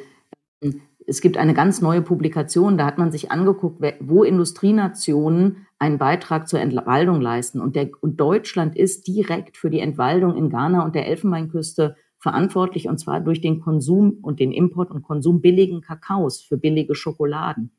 es 1.09 1.21
gibt 1.21 1.37
eine 1.37 1.53
ganz 1.53 1.81
neue 1.81 2.01
Publikation, 2.01 2.77
da 2.77 2.85
hat 2.85 2.97
man 2.99 3.11
sich 3.11 3.31
angeguckt, 3.31 3.83
wo 3.99 4.23
Industrienationen 4.23 5.65
einen 5.79 5.97
Beitrag 5.97 6.47
zur 6.47 6.59
Entwaldung 6.59 7.19
leisten. 7.19 7.59
Und, 7.59 7.75
der, 7.75 7.89
und 8.01 8.19
Deutschland 8.19 8.75
ist 8.75 9.07
direkt 9.07 9.57
für 9.57 9.69
die 9.69 9.79
Entwaldung 9.79 10.37
in 10.37 10.49
Ghana 10.49 10.85
und 10.85 10.93
der 10.93 11.07
Elfenbeinküste 11.07 11.95
verantwortlich 12.19 12.87
und 12.87 12.99
zwar 12.99 13.21
durch 13.21 13.41
den 13.41 13.59
Konsum 13.61 14.19
und 14.21 14.39
den 14.39 14.51
Import 14.51 14.91
und 14.91 15.03
Konsum 15.03 15.41
billigen 15.41 15.81
Kakaos 15.81 16.41
für 16.41 16.57
billige 16.57 16.93
Schokoladen. 16.93 17.71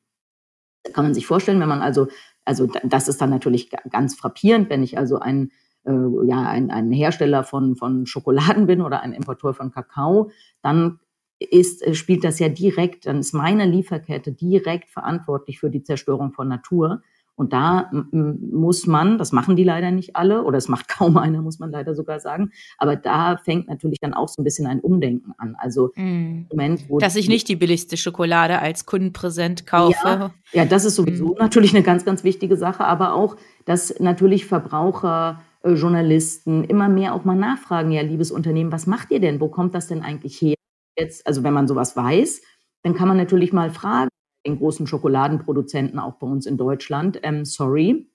Da 0.82 0.92
kann 0.92 1.04
man 1.04 1.14
sich 1.14 1.26
vorstellen, 1.26 1.60
wenn 1.60 1.68
man 1.68 1.82
also, 1.82 2.08
also 2.44 2.66
das 2.82 3.06
ist 3.06 3.20
dann 3.20 3.30
natürlich 3.30 3.70
ganz 3.90 4.16
frappierend, 4.16 4.70
wenn 4.70 4.82
ich 4.82 4.96
also 4.96 5.18
ein, 5.18 5.50
äh, 5.84 5.92
ja, 6.26 6.48
ein, 6.48 6.70
ein 6.70 6.90
Hersteller 6.90 7.44
von, 7.44 7.76
von 7.76 8.06
Schokoladen 8.06 8.66
bin 8.66 8.80
oder 8.80 9.02
ein 9.02 9.12
Importeur 9.12 9.52
von 9.52 9.70
Kakao, 9.70 10.30
dann 10.62 10.98
ist, 11.40 11.82
äh, 11.86 11.94
spielt 11.94 12.24
das 12.24 12.38
ja 12.38 12.48
direkt, 12.48 13.06
dann 13.06 13.18
ist 13.18 13.32
meine 13.32 13.66
Lieferkette 13.66 14.32
direkt 14.32 14.90
verantwortlich 14.90 15.58
für 15.58 15.70
die 15.70 15.82
Zerstörung 15.82 16.32
von 16.32 16.48
Natur. 16.48 17.02
Und 17.36 17.54
da 17.54 17.90
muss 18.12 18.86
man, 18.86 19.16
das 19.16 19.32
machen 19.32 19.56
die 19.56 19.64
leider 19.64 19.90
nicht 19.90 20.14
alle, 20.14 20.44
oder 20.44 20.58
es 20.58 20.68
macht 20.68 20.88
kaum 20.98 21.16
einer, 21.16 21.40
muss 21.40 21.58
man 21.58 21.70
leider 21.70 21.94
sogar 21.94 22.20
sagen, 22.20 22.50
aber 22.76 22.96
da 22.96 23.38
fängt 23.38 23.66
natürlich 23.66 23.98
dann 23.98 24.12
auch 24.12 24.28
so 24.28 24.42
ein 24.42 24.44
bisschen 24.44 24.66
ein 24.66 24.80
Umdenken 24.80 25.32
an. 25.38 25.56
Also 25.58 25.90
mm. 25.96 26.48
Moment, 26.50 26.90
wo 26.90 26.98
dass 26.98 27.16
ich 27.16 27.30
nicht 27.30 27.48
die 27.48 27.56
billigste 27.56 27.96
Schokolade 27.96 28.58
als 28.58 28.84
Kundenpräsent 28.84 29.66
kaufe. 29.66 29.96
Ja, 30.04 30.34
ja 30.52 30.64
das 30.66 30.84
ist 30.84 30.96
sowieso 30.96 31.28
mm. 31.28 31.38
natürlich 31.38 31.74
eine 31.74 31.82
ganz, 31.82 32.04
ganz 32.04 32.24
wichtige 32.24 32.58
Sache, 32.58 32.84
aber 32.84 33.14
auch, 33.14 33.36
dass 33.64 33.98
natürlich 34.00 34.44
Verbraucher 34.44 35.40
äh, 35.62 35.72
Journalisten 35.72 36.64
immer 36.64 36.90
mehr 36.90 37.14
auch 37.14 37.24
mal 37.24 37.36
nachfragen, 37.36 37.90
ja, 37.90 38.02
liebes 38.02 38.30
Unternehmen, 38.30 38.70
was 38.70 38.86
macht 38.86 39.10
ihr 39.12 39.20
denn? 39.20 39.40
Wo 39.40 39.48
kommt 39.48 39.74
das 39.74 39.86
denn 39.86 40.02
eigentlich 40.02 40.42
her? 40.42 40.56
Jetzt, 41.00 41.26
also 41.26 41.42
wenn 41.42 41.54
man 41.54 41.66
sowas 41.66 41.96
weiß, 41.96 42.42
dann 42.82 42.94
kann 42.94 43.08
man 43.08 43.16
natürlich 43.16 43.52
mal 43.52 43.70
fragen, 43.70 44.10
den 44.46 44.58
großen 44.58 44.86
Schokoladenproduzenten 44.86 45.98
auch 45.98 46.14
bei 46.18 46.26
uns 46.26 46.46
in 46.46 46.56
Deutschland, 46.56 47.18
ähm, 47.22 47.44
sorry, 47.44 48.10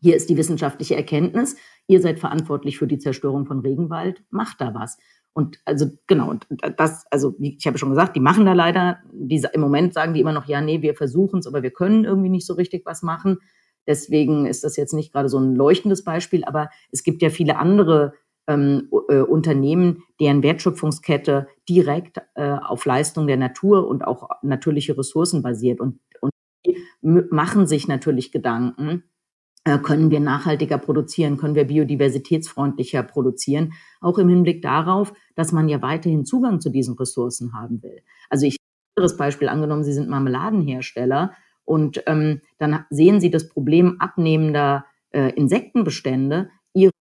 hier 0.00 0.16
ist 0.16 0.30
die 0.30 0.36
wissenschaftliche 0.36 0.96
Erkenntnis, 0.96 1.56
ihr 1.86 2.00
seid 2.00 2.18
verantwortlich 2.18 2.78
für 2.78 2.86
die 2.86 2.98
Zerstörung 2.98 3.46
von 3.46 3.60
Regenwald, 3.60 4.22
macht 4.30 4.60
da 4.60 4.74
was. 4.74 4.98
Und 5.32 5.58
also 5.64 5.86
genau, 6.06 6.34
das, 6.76 7.04
also 7.10 7.34
ich 7.38 7.66
habe 7.66 7.78
schon 7.78 7.90
gesagt, 7.90 8.16
die 8.16 8.20
machen 8.20 8.46
da 8.46 8.52
leider, 8.52 8.98
diese, 9.12 9.48
im 9.48 9.60
Moment 9.60 9.94
sagen 9.94 10.14
die 10.14 10.20
immer 10.20 10.32
noch, 10.32 10.46
ja, 10.46 10.60
nee, 10.60 10.82
wir 10.82 10.94
versuchen 10.94 11.40
es, 11.40 11.46
aber 11.46 11.62
wir 11.62 11.70
können 11.70 12.04
irgendwie 12.04 12.30
nicht 12.30 12.46
so 12.46 12.54
richtig 12.54 12.84
was 12.84 13.02
machen. 13.02 13.38
Deswegen 13.86 14.46
ist 14.46 14.64
das 14.64 14.76
jetzt 14.76 14.92
nicht 14.92 15.12
gerade 15.12 15.28
so 15.28 15.38
ein 15.38 15.54
leuchtendes 15.54 16.02
Beispiel, 16.04 16.44
aber 16.44 16.70
es 16.90 17.02
gibt 17.04 17.22
ja 17.22 17.30
viele 17.30 17.58
andere 17.58 18.14
ähm, 18.50 18.88
äh, 19.08 19.20
Unternehmen, 19.20 20.02
deren 20.18 20.42
Wertschöpfungskette 20.42 21.46
direkt 21.68 22.18
äh, 22.34 22.50
auf 22.50 22.84
Leistung 22.84 23.28
der 23.28 23.36
Natur 23.36 23.86
und 23.86 24.04
auch 24.04 24.28
natürliche 24.42 24.98
Ressourcen 24.98 25.42
basiert. 25.42 25.80
Und, 25.80 26.00
und 26.20 26.32
die 26.66 26.76
machen 27.02 27.68
sich 27.68 27.86
natürlich 27.86 28.32
Gedanken, 28.32 29.04
äh, 29.64 29.78
können 29.78 30.10
wir 30.10 30.18
nachhaltiger 30.18 30.78
produzieren, 30.78 31.36
können 31.36 31.54
wir 31.54 31.64
biodiversitätsfreundlicher 31.64 33.04
produzieren, 33.04 33.72
auch 34.00 34.18
im 34.18 34.28
Hinblick 34.28 34.62
darauf, 34.62 35.12
dass 35.36 35.52
man 35.52 35.68
ja 35.68 35.80
weiterhin 35.80 36.24
Zugang 36.24 36.60
zu 36.60 36.70
diesen 36.70 36.96
Ressourcen 36.96 37.52
haben 37.52 37.82
will. 37.82 38.02
Also 38.28 38.46
ich 38.46 38.56
ein 38.56 39.02
anderes 39.02 39.16
Beispiel 39.16 39.48
angenommen, 39.48 39.84
Sie 39.84 39.92
sind 39.92 40.08
Marmeladenhersteller 40.08 41.34
und 41.64 42.02
ähm, 42.06 42.40
dann 42.58 42.84
sehen 42.90 43.20
Sie 43.20 43.30
das 43.30 43.48
Problem 43.48 44.00
abnehmender 44.00 44.86
äh, 45.10 45.30
Insektenbestände. 45.34 46.50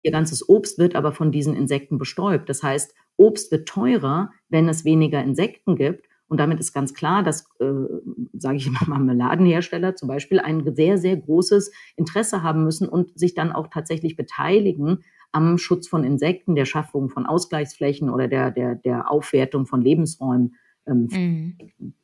Ihr 0.07 0.13
ganzes 0.13 0.49
Obst 0.49 0.79
wird 0.79 0.95
aber 0.95 1.11
von 1.11 1.33
diesen 1.33 1.57
Insekten 1.57 1.99
bestäubt. 1.99 2.49
Das 2.49 2.63
heißt, 2.63 2.95
Obst 3.17 3.51
wird 3.51 3.67
teurer, 3.67 4.31
wenn 4.49 4.69
es 4.69 4.85
weniger 4.85 5.21
Insekten 5.21 5.75
gibt. 5.75 6.07
Und 6.29 6.39
damit 6.39 6.61
ist 6.61 6.73
ganz 6.73 6.95
klar, 6.95 7.25
dass, 7.25 7.49
äh, 7.59 7.67
sage 8.33 8.57
ich 8.57 8.67
immer, 8.69 8.83
Marmeladenhersteller 8.87 9.97
zum 9.97 10.07
Beispiel 10.07 10.39
ein 10.39 10.77
sehr, 10.77 10.97
sehr 10.99 11.17
großes 11.17 11.73
Interesse 11.97 12.45
haben 12.45 12.63
müssen 12.63 12.89
und 12.89 13.19
sich 13.19 13.35
dann 13.35 13.51
auch 13.51 13.67
tatsächlich 13.67 14.15
beteiligen 14.15 15.03
am 15.33 15.59
Schutz 15.59 15.89
von 15.89 16.05
Insekten, 16.05 16.55
der 16.55 16.67
Schaffung 16.67 17.09
von 17.09 17.27
Ausgleichsflächen 17.27 18.09
oder 18.09 18.29
der, 18.29 18.53
der, 18.53 18.77
der 18.77 19.11
Aufwertung 19.11 19.67
von 19.67 19.83
Lebensräumen. 19.83 20.55
Ähm, 20.87 21.09
mhm. 21.11 21.95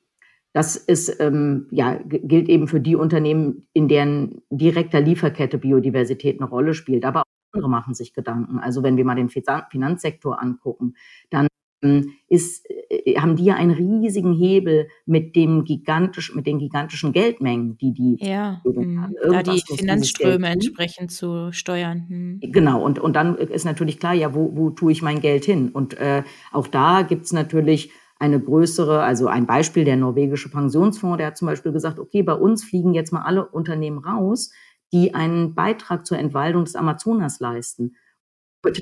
Das 0.52 0.74
ist, 0.74 1.20
ähm, 1.20 1.68
ja, 1.70 2.00
gilt 2.04 2.48
eben 2.48 2.66
für 2.66 2.80
die 2.80 2.96
Unternehmen, 2.96 3.68
in 3.72 3.86
deren 3.86 4.42
direkter 4.50 5.00
Lieferkette 5.00 5.56
Biodiversität 5.56 6.40
eine 6.40 6.50
Rolle 6.50 6.74
spielt. 6.74 7.04
Aber 7.04 7.22
andere 7.52 7.70
machen 7.70 7.94
sich 7.94 8.12
Gedanken. 8.12 8.58
Also 8.58 8.82
wenn 8.82 8.96
wir 8.96 9.04
mal 9.04 9.14
den 9.14 9.28
Finanzsektor 9.28 10.40
angucken, 10.40 10.94
dann 11.30 11.48
ähm, 11.82 12.12
ist, 12.28 12.64
äh, 12.88 13.16
haben 13.16 13.36
die 13.36 13.44
ja 13.44 13.54
einen 13.54 13.72
riesigen 13.72 14.32
Hebel 14.32 14.88
mit 15.04 15.34
dem 15.34 15.64
gigantisch, 15.64 16.34
mit 16.34 16.46
den 16.46 16.58
gigantischen 16.58 17.12
Geldmengen, 17.12 17.76
die 17.76 17.92
die 17.92 18.18
ja, 18.20 18.62
hm. 18.64 19.14
da 19.20 19.42
die 19.42 19.60
Finanzströme 19.66 20.48
entsprechend 20.48 21.10
zu 21.10 21.50
steuern. 21.52 22.06
Hm. 22.08 22.40
Genau, 22.52 22.82
und, 22.82 22.98
und 22.98 23.16
dann 23.16 23.36
ist 23.36 23.64
natürlich 23.64 23.98
klar, 23.98 24.14
ja, 24.14 24.34
wo, 24.34 24.56
wo 24.56 24.70
tue 24.70 24.92
ich 24.92 25.02
mein 25.02 25.20
Geld 25.20 25.44
hin? 25.44 25.70
Und 25.70 25.94
äh, 25.94 26.22
auch 26.52 26.68
da 26.68 27.02
gibt 27.02 27.24
es 27.24 27.32
natürlich 27.32 27.90
eine 28.20 28.38
größere, 28.38 29.02
also 29.02 29.26
ein 29.26 29.46
Beispiel, 29.46 29.84
der 29.84 29.96
norwegische 29.96 30.48
Pensionsfonds, 30.48 31.18
der 31.18 31.26
hat 31.26 31.36
zum 31.36 31.46
Beispiel 31.46 31.72
gesagt, 31.72 31.98
okay, 31.98 32.22
bei 32.22 32.34
uns 32.34 32.62
fliegen 32.62 32.94
jetzt 32.94 33.12
mal 33.12 33.22
alle 33.22 33.46
Unternehmen 33.46 33.98
raus, 33.98 34.52
die 34.92 35.14
einen 35.14 35.54
Beitrag 35.54 36.06
zur 36.06 36.18
Entwaldung 36.18 36.64
des 36.64 36.76
Amazonas 36.76 37.40
leisten. 37.40 37.96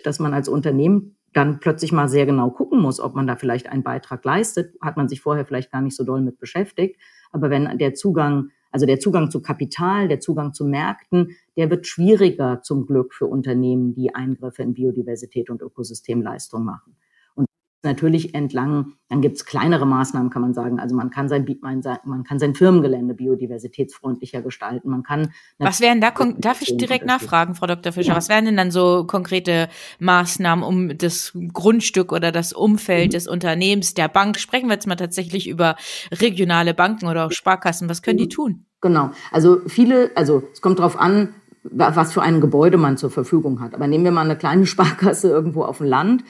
Dass 0.04 0.18
man 0.18 0.34
als 0.34 0.48
Unternehmen 0.48 1.16
dann 1.32 1.60
plötzlich 1.60 1.92
mal 1.92 2.08
sehr 2.08 2.26
genau 2.26 2.50
gucken 2.50 2.80
muss, 2.80 3.00
ob 3.00 3.14
man 3.14 3.26
da 3.26 3.36
vielleicht 3.36 3.68
einen 3.68 3.82
Beitrag 3.82 4.24
leistet, 4.24 4.74
hat 4.80 4.96
man 4.96 5.08
sich 5.08 5.20
vorher 5.20 5.46
vielleicht 5.46 5.70
gar 5.70 5.80
nicht 5.80 5.96
so 5.96 6.04
doll 6.04 6.20
mit 6.20 6.38
beschäftigt. 6.38 7.00
Aber 7.30 7.50
wenn 7.50 7.78
der 7.78 7.94
Zugang, 7.94 8.48
also 8.72 8.84
der 8.84 8.98
Zugang 8.98 9.30
zu 9.30 9.40
Kapital, 9.40 10.08
der 10.08 10.20
Zugang 10.20 10.52
zu 10.52 10.64
Märkten, 10.64 11.36
der 11.56 11.70
wird 11.70 11.86
schwieriger 11.86 12.62
zum 12.62 12.86
Glück 12.86 13.14
für 13.14 13.26
Unternehmen, 13.26 13.94
die 13.94 14.14
Eingriffe 14.14 14.62
in 14.62 14.74
Biodiversität 14.74 15.50
und 15.50 15.62
Ökosystemleistung 15.62 16.64
machen 16.64 16.96
natürlich 17.82 18.34
entlang, 18.34 18.92
dann 19.08 19.22
gibt's 19.22 19.44
kleinere 19.44 19.86
Maßnahmen, 19.86 20.30
kann 20.30 20.42
man 20.42 20.54
sagen. 20.54 20.78
Also 20.78 20.94
man 20.94 21.10
kann 21.10 21.28
sein, 21.28 21.46
man 22.04 22.24
kann 22.24 22.38
sein 22.38 22.54
Firmengelände 22.54 23.14
biodiversitätsfreundlicher 23.14 24.42
gestalten. 24.42 24.90
Man 24.90 25.02
kann. 25.02 25.32
Was 25.58 25.80
wären 25.80 26.00
da, 26.00 26.12
darf 26.38 26.62
ich 26.62 26.76
direkt 26.76 27.06
nachfragen, 27.06 27.54
Frau 27.54 27.66
Dr. 27.66 27.92
Fischer, 27.92 28.10
ja. 28.10 28.16
was 28.16 28.28
wären 28.28 28.44
denn 28.44 28.56
dann 28.56 28.70
so 28.70 29.04
konkrete 29.06 29.68
Maßnahmen, 29.98 30.64
um 30.64 30.96
das 30.98 31.32
Grundstück 31.52 32.12
oder 32.12 32.32
das 32.32 32.52
Umfeld 32.52 33.08
mhm. 33.08 33.12
des 33.12 33.28
Unternehmens, 33.28 33.94
der 33.94 34.08
Bank, 34.08 34.38
sprechen 34.38 34.68
wir 34.68 34.74
jetzt 34.74 34.86
mal 34.86 34.96
tatsächlich 34.96 35.48
über 35.48 35.76
regionale 36.12 36.74
Banken 36.74 37.06
oder 37.06 37.26
auch 37.26 37.32
Sparkassen, 37.32 37.88
was 37.88 38.02
können 38.02 38.18
die 38.18 38.24
mhm. 38.24 38.30
tun? 38.30 38.66
Genau. 38.80 39.10
Also 39.30 39.60
viele, 39.66 40.10
also 40.14 40.42
es 40.52 40.60
kommt 40.60 40.78
darauf 40.78 40.98
an, 40.98 41.34
was 41.62 42.12
für 42.12 42.22
ein 42.22 42.40
Gebäude 42.40 42.78
man 42.78 42.96
zur 42.96 43.10
Verfügung 43.10 43.60
hat. 43.60 43.74
Aber 43.74 43.86
nehmen 43.86 44.04
wir 44.04 44.10
mal 44.10 44.24
eine 44.24 44.36
kleine 44.36 44.66
Sparkasse 44.68 45.28
irgendwo 45.28 45.64
auf 45.64 45.78
dem 45.78 45.86
Land, 45.86 46.24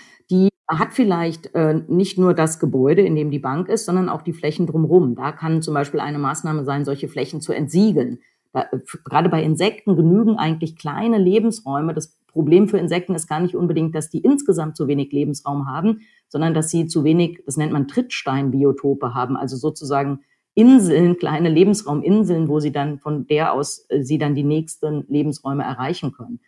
hat 0.79 0.93
vielleicht 0.93 1.55
äh, 1.55 1.83
nicht 1.89 2.19
nur 2.19 2.35
das 2.35 2.59
Gebäude, 2.59 3.03
in 3.03 3.17
dem 3.17 3.31
die 3.31 3.39
Bank 3.39 3.69
ist, 3.69 3.87
sondern 3.87 4.09
auch 4.09 4.23
die 4.23 4.33
Flächen 4.33 4.67
drumherum. 4.67 5.17
Da 5.17 5.33
kann 5.33 5.63
zum 5.63 5.75
Beispiel 5.75 6.01
eine 6.01 6.19
Maßnahme 6.19 6.65
sein, 6.65 6.85
solche 6.85 7.09
Flächen 7.09 7.41
zu 7.41 7.53
entsiegeln. 7.53 8.21
Da, 8.53 8.63
äh, 8.71 8.79
gerade 9.05 9.29
bei 9.29 9.43
Insekten 9.43 9.97
genügen 9.97 10.37
eigentlich 10.37 10.77
kleine 10.77 11.19
Lebensräume. 11.19 11.93
Das 11.93 12.17
Problem 12.29 12.69
für 12.69 12.79
Insekten 12.79 13.15
ist 13.15 13.29
gar 13.29 13.41
nicht 13.41 13.57
unbedingt, 13.57 13.95
dass 13.95 14.11
die 14.11 14.21
insgesamt 14.21 14.77
zu 14.77 14.87
wenig 14.87 15.11
Lebensraum 15.13 15.67
haben, 15.67 16.03
sondern 16.29 16.55
dass 16.55 16.71
sie 16.71 16.87
zu 16.87 17.03
wenig, 17.03 17.43
das 17.47 17.57
nennt 17.57 17.73
man 17.73 17.89
Trittsteinbiotope 17.89 19.15
haben, 19.15 19.37
also 19.37 19.57
sozusagen 19.57 20.21
Inseln, 20.55 21.17
kleine 21.17 21.49
Lebensrauminseln, 21.49 22.49
wo 22.49 22.61
sie 22.61 22.73
dann 22.73 22.99
von 22.99 23.27
der 23.27 23.53
aus 23.53 23.87
äh, 23.89 24.03
sie 24.03 24.19
dann 24.19 24.35
die 24.35 24.45
nächsten 24.45 25.05
Lebensräume 25.09 25.65
erreichen 25.65 26.13
können 26.13 26.41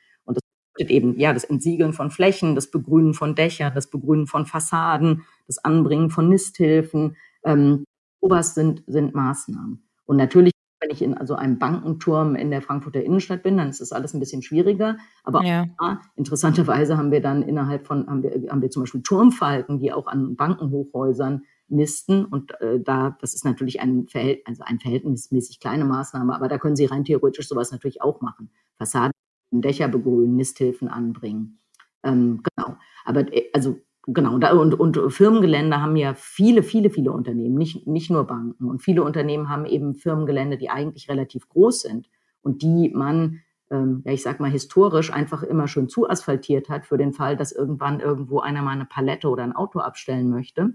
eben 0.79 1.19
ja 1.19 1.33
das 1.33 1.45
Entsiegeln 1.45 1.93
von 1.93 2.11
Flächen, 2.11 2.55
das 2.55 2.71
Begrünen 2.71 3.15
von 3.15 3.35
Dächern, 3.35 3.73
das 3.75 3.89
Begrünen 3.89 4.27
von 4.27 4.47
Fassaden, 4.47 5.23
das 5.47 5.59
Anbringen 5.59 6.11
von 6.11 6.29
Nisthilfen. 6.29 7.17
Ähm, 7.45 7.85
sowas 8.21 8.55
sind, 8.55 8.83
sind 8.87 9.15
Maßnahmen. 9.15 9.83
Und 10.05 10.17
natürlich, 10.17 10.53
wenn 10.81 10.91
ich 10.91 11.03
in 11.03 11.15
also 11.15 11.35
einem 11.35 11.59
Bankenturm 11.59 12.35
in 12.35 12.51
der 12.51 12.63
Frankfurter 12.63 13.03
Innenstadt 13.03 13.43
bin, 13.43 13.57
dann 13.57 13.69
ist 13.69 13.81
das 13.81 13.93
alles 13.93 14.15
ein 14.15 14.21
bisschen 14.21 14.43
schwieriger. 14.43 14.97
Aber 15.25 15.45
ja. 15.45 15.67
auch, 15.79 15.97
interessanterweise 16.17 16.97
haben 16.97 17.11
wir 17.11 17.21
dann 17.21 17.43
innerhalb 17.43 17.87
von, 17.87 18.07
haben 18.07 18.23
wir, 18.23 18.51
haben 18.51 18.63
wir 18.63 18.71
zum 18.71 18.83
Beispiel 18.83 19.03
Turmfalken, 19.03 19.79
die 19.79 19.93
auch 19.93 20.07
an 20.07 20.37
Bankenhochhäusern 20.37 21.43
nisten. 21.69 22.25
Und 22.25 22.53
äh, 22.61 22.81
da, 22.81 23.17
das 23.21 23.35
ist 23.35 23.45
natürlich 23.45 23.81
ein, 23.81 24.07
Verhält, 24.09 24.47
also 24.47 24.63
ein 24.65 24.79
verhältnismäßig 24.79 25.61
kleine 25.61 25.85
Maßnahme, 25.85 26.35
aber 26.35 26.49
da 26.49 26.59
können 26.59 26.77
Sie 26.77 26.87
rein 26.87 27.05
theoretisch 27.05 27.49
sowas 27.49 27.73
natürlich 27.73 28.03
auch 28.03 28.21
machen. 28.21 28.51
Fassaden 28.77 29.12
Dächer 29.61 29.89
begrünen, 29.89 30.37
Nisthilfen 30.37 30.89
anbringen. 30.89 31.59
Ähm, 32.03 32.43
genau. 32.43 32.77
Aber 33.05 33.33
äh, 33.33 33.51
also 33.53 33.79
genau, 34.07 34.35
und, 34.35 34.75
und 34.75 35.13
Firmengelände 35.13 35.81
haben 35.81 35.97
ja 35.97 36.15
viele, 36.15 36.63
viele, 36.63 36.91
viele 36.91 37.13
Unternehmen, 37.13 37.57
nicht, 37.57 37.87
nicht 37.87 38.11
nur 38.11 38.25
Banken. 38.25 38.69
Und 38.69 38.83
viele 38.83 39.03
Unternehmen 39.03 39.49
haben 39.49 39.67
eben 39.67 39.95
Firmengelände, 39.95 40.59
die 40.59 40.71
eigentlich 40.71 41.09
relativ 41.09 41.49
groß 41.49 41.83
sind 41.83 42.09
und 42.43 42.63
die 42.63 42.91
man, 42.95 43.41
ähm, 43.71 44.03
ja, 44.05 44.13
ich 44.13 44.23
sag 44.23 44.41
mal, 44.41 44.51
historisch 44.51 45.13
einfach 45.13 45.43
immer 45.43 45.69
schön 45.69 45.89
zuasphaltiert 45.89 46.69
hat 46.69 46.87
für 46.87 46.99
den 46.99 47.13
Fall, 47.13 47.37
dass 47.37 47.53
irgendwann 47.53 48.01
irgendwo 48.01 48.41
einer 48.41 48.63
mal 48.63 48.73
eine 48.73 48.87
Palette 48.87 49.29
oder 49.29 49.45
ein 49.45 49.55
Auto 49.55 49.79
abstellen 49.79 50.31
möchte. 50.31 50.75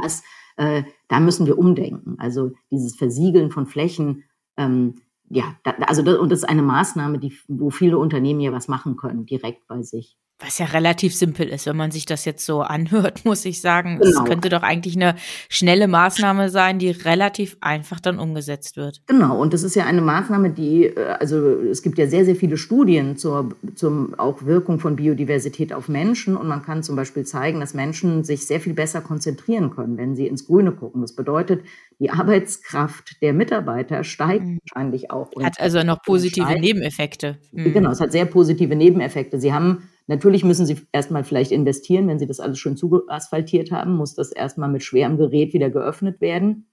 Das, 0.00 0.22
äh, 0.56 0.84
da 1.08 1.20
müssen 1.20 1.46
wir 1.46 1.58
umdenken. 1.58 2.16
Also 2.18 2.52
dieses 2.70 2.96
Versiegeln 2.96 3.50
von 3.50 3.66
Flächen, 3.66 4.24
ähm, 4.56 4.94
ja, 5.30 5.56
da, 5.64 5.72
also 5.86 6.02
das, 6.02 6.18
und 6.18 6.30
das 6.30 6.40
ist 6.40 6.48
eine 6.48 6.62
Maßnahme, 6.62 7.18
die, 7.18 7.38
wo 7.48 7.70
viele 7.70 7.98
Unternehmen 7.98 8.40
ja 8.40 8.52
was 8.52 8.68
machen 8.68 8.96
können, 8.96 9.26
direkt 9.26 9.66
bei 9.68 9.82
sich. 9.82 10.16
Was 10.42 10.58
ja 10.58 10.66
relativ 10.66 11.14
simpel 11.14 11.48
ist, 11.48 11.66
wenn 11.66 11.76
man 11.76 11.90
sich 11.90 12.06
das 12.06 12.24
jetzt 12.24 12.46
so 12.46 12.62
anhört, 12.62 13.24
muss 13.24 13.44
ich 13.44 13.60
sagen. 13.60 13.98
Es 14.00 14.12
genau. 14.12 14.24
könnte 14.24 14.48
doch 14.48 14.62
eigentlich 14.62 14.96
eine 14.96 15.14
schnelle 15.48 15.86
Maßnahme 15.86 16.48
sein, 16.48 16.78
die 16.78 16.90
relativ 16.90 17.58
einfach 17.60 18.00
dann 18.00 18.18
umgesetzt 18.18 18.76
wird. 18.76 19.02
Genau, 19.06 19.38
und 19.38 19.52
das 19.52 19.62
ist 19.62 19.76
ja 19.76 19.84
eine 19.84 20.00
Maßnahme, 20.00 20.50
die, 20.50 20.86
äh, 20.86 21.16
also 21.18 21.36
es 21.60 21.82
gibt 21.82 21.98
ja 21.98 22.06
sehr, 22.06 22.24
sehr 22.24 22.36
viele 22.36 22.56
Studien 22.56 23.16
zur, 23.16 23.50
zur 23.74 24.08
auch 24.16 24.44
Wirkung 24.44 24.80
von 24.80 24.96
Biodiversität 24.96 25.72
auf 25.72 25.88
Menschen 25.88 26.36
und 26.36 26.48
man 26.48 26.62
kann 26.62 26.82
zum 26.82 26.96
Beispiel 26.96 27.24
zeigen, 27.24 27.60
dass 27.60 27.74
Menschen 27.74 28.24
sich 28.24 28.46
sehr 28.46 28.60
viel 28.60 28.74
besser 28.74 29.02
konzentrieren 29.02 29.70
können, 29.70 29.98
wenn 29.98 30.16
sie 30.16 30.26
ins 30.26 30.46
Grüne 30.46 30.72
gucken. 30.72 31.02
Das 31.02 31.14
bedeutet, 31.14 31.62
die 31.98 32.10
Arbeitskraft 32.10 33.20
der 33.20 33.34
Mitarbeiter 33.34 34.04
steigt 34.04 34.44
mhm. 34.44 34.58
wahrscheinlich 34.62 35.10
auch. 35.10 35.30
Hat 35.42 35.60
also 35.60 35.82
noch 35.82 36.02
positive 36.02 36.58
Nebeneffekte. 36.58 37.38
Mhm. 37.52 37.72
Genau, 37.74 37.90
es 37.90 38.00
hat 38.00 38.12
sehr 38.12 38.24
positive 38.24 38.74
Nebeneffekte. 38.74 39.38
Sie 39.38 39.52
haben 39.52 39.88
Natürlich 40.10 40.42
müssen 40.42 40.66
Sie 40.66 40.76
erstmal 40.90 41.22
vielleicht 41.22 41.52
investieren, 41.52 42.08
wenn 42.08 42.18
Sie 42.18 42.26
das 42.26 42.40
alles 42.40 42.58
schön 42.58 42.76
zuasphaltiert 42.76 43.70
haben, 43.70 43.92
muss 43.92 44.16
das 44.16 44.32
erstmal 44.32 44.68
mit 44.68 44.82
schwerem 44.82 45.16
Gerät 45.16 45.52
wieder 45.54 45.70
geöffnet 45.70 46.20
werden. 46.20 46.66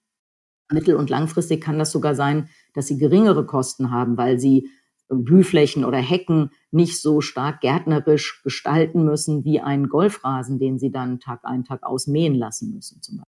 Mittel- 0.71 0.95
und 0.95 1.11
langfristig 1.11 1.61
kann 1.61 1.77
das 1.77 1.91
sogar 1.91 2.15
sein, 2.15 2.49
dass 2.73 2.87
Sie 2.87 2.97
geringere 2.97 3.45
Kosten 3.45 3.91
haben, 3.91 4.17
weil 4.17 4.39
Sie 4.39 4.71
Blühflächen 5.07 5.85
oder 5.85 5.99
Hecken 5.99 6.49
nicht 6.71 6.99
so 6.99 7.21
stark 7.21 7.61
gärtnerisch 7.61 8.41
gestalten 8.41 9.05
müssen 9.05 9.45
wie 9.45 9.61
einen 9.61 9.87
Golfrasen, 9.87 10.57
den 10.57 10.79
Sie 10.79 10.91
dann 10.91 11.19
Tag 11.19 11.41
ein, 11.43 11.63
Tag 11.63 11.83
aus 11.83 12.07
mähen 12.07 12.33
lassen 12.33 12.73
müssen 12.73 13.03
zum 13.03 13.17
Beispiel. 13.17 13.36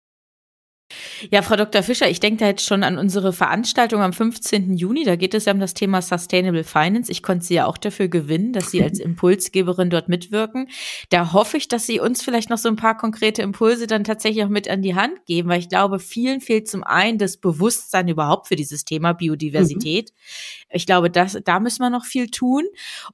Ja, 1.30 1.42
Frau 1.42 1.56
Dr. 1.56 1.82
Fischer, 1.82 2.08
ich 2.08 2.20
denke 2.20 2.40
da 2.40 2.46
jetzt 2.46 2.64
schon 2.64 2.82
an 2.82 2.98
unsere 2.98 3.32
Veranstaltung 3.32 4.02
am 4.02 4.12
15. 4.12 4.74
Juni. 4.74 5.04
Da 5.04 5.16
geht 5.16 5.34
es 5.34 5.44
ja 5.44 5.52
um 5.52 5.60
das 5.60 5.74
Thema 5.74 6.02
Sustainable 6.02 6.64
Finance. 6.64 7.10
Ich 7.10 7.22
konnte 7.22 7.44
Sie 7.44 7.54
ja 7.54 7.66
auch 7.66 7.78
dafür 7.78 8.08
gewinnen, 8.08 8.52
dass 8.52 8.70
Sie 8.70 8.82
als 8.82 8.98
Impulsgeberin 8.98 9.90
dort 9.90 10.08
mitwirken. 10.08 10.68
Da 11.10 11.32
hoffe 11.32 11.56
ich, 11.56 11.68
dass 11.68 11.86
Sie 11.86 12.00
uns 12.00 12.22
vielleicht 12.22 12.50
noch 12.50 12.58
so 12.58 12.68
ein 12.68 12.76
paar 12.76 12.96
konkrete 12.96 13.42
Impulse 13.42 13.86
dann 13.86 14.04
tatsächlich 14.04 14.44
auch 14.44 14.48
mit 14.48 14.68
an 14.68 14.82
die 14.82 14.94
Hand 14.94 15.26
geben, 15.26 15.48
weil 15.48 15.60
ich 15.60 15.68
glaube, 15.68 15.98
vielen 15.98 16.40
fehlt 16.40 16.68
zum 16.68 16.84
einen 16.84 17.18
das 17.18 17.36
Bewusstsein 17.36 18.08
überhaupt 18.08 18.48
für 18.48 18.56
dieses 18.56 18.84
Thema 18.84 19.12
Biodiversität. 19.12 20.10
Mhm. 20.10 20.68
Ich 20.70 20.86
glaube, 20.86 21.10
das, 21.10 21.38
da 21.44 21.60
müssen 21.60 21.82
wir 21.82 21.90
noch 21.90 22.04
viel 22.04 22.30
tun. 22.30 22.64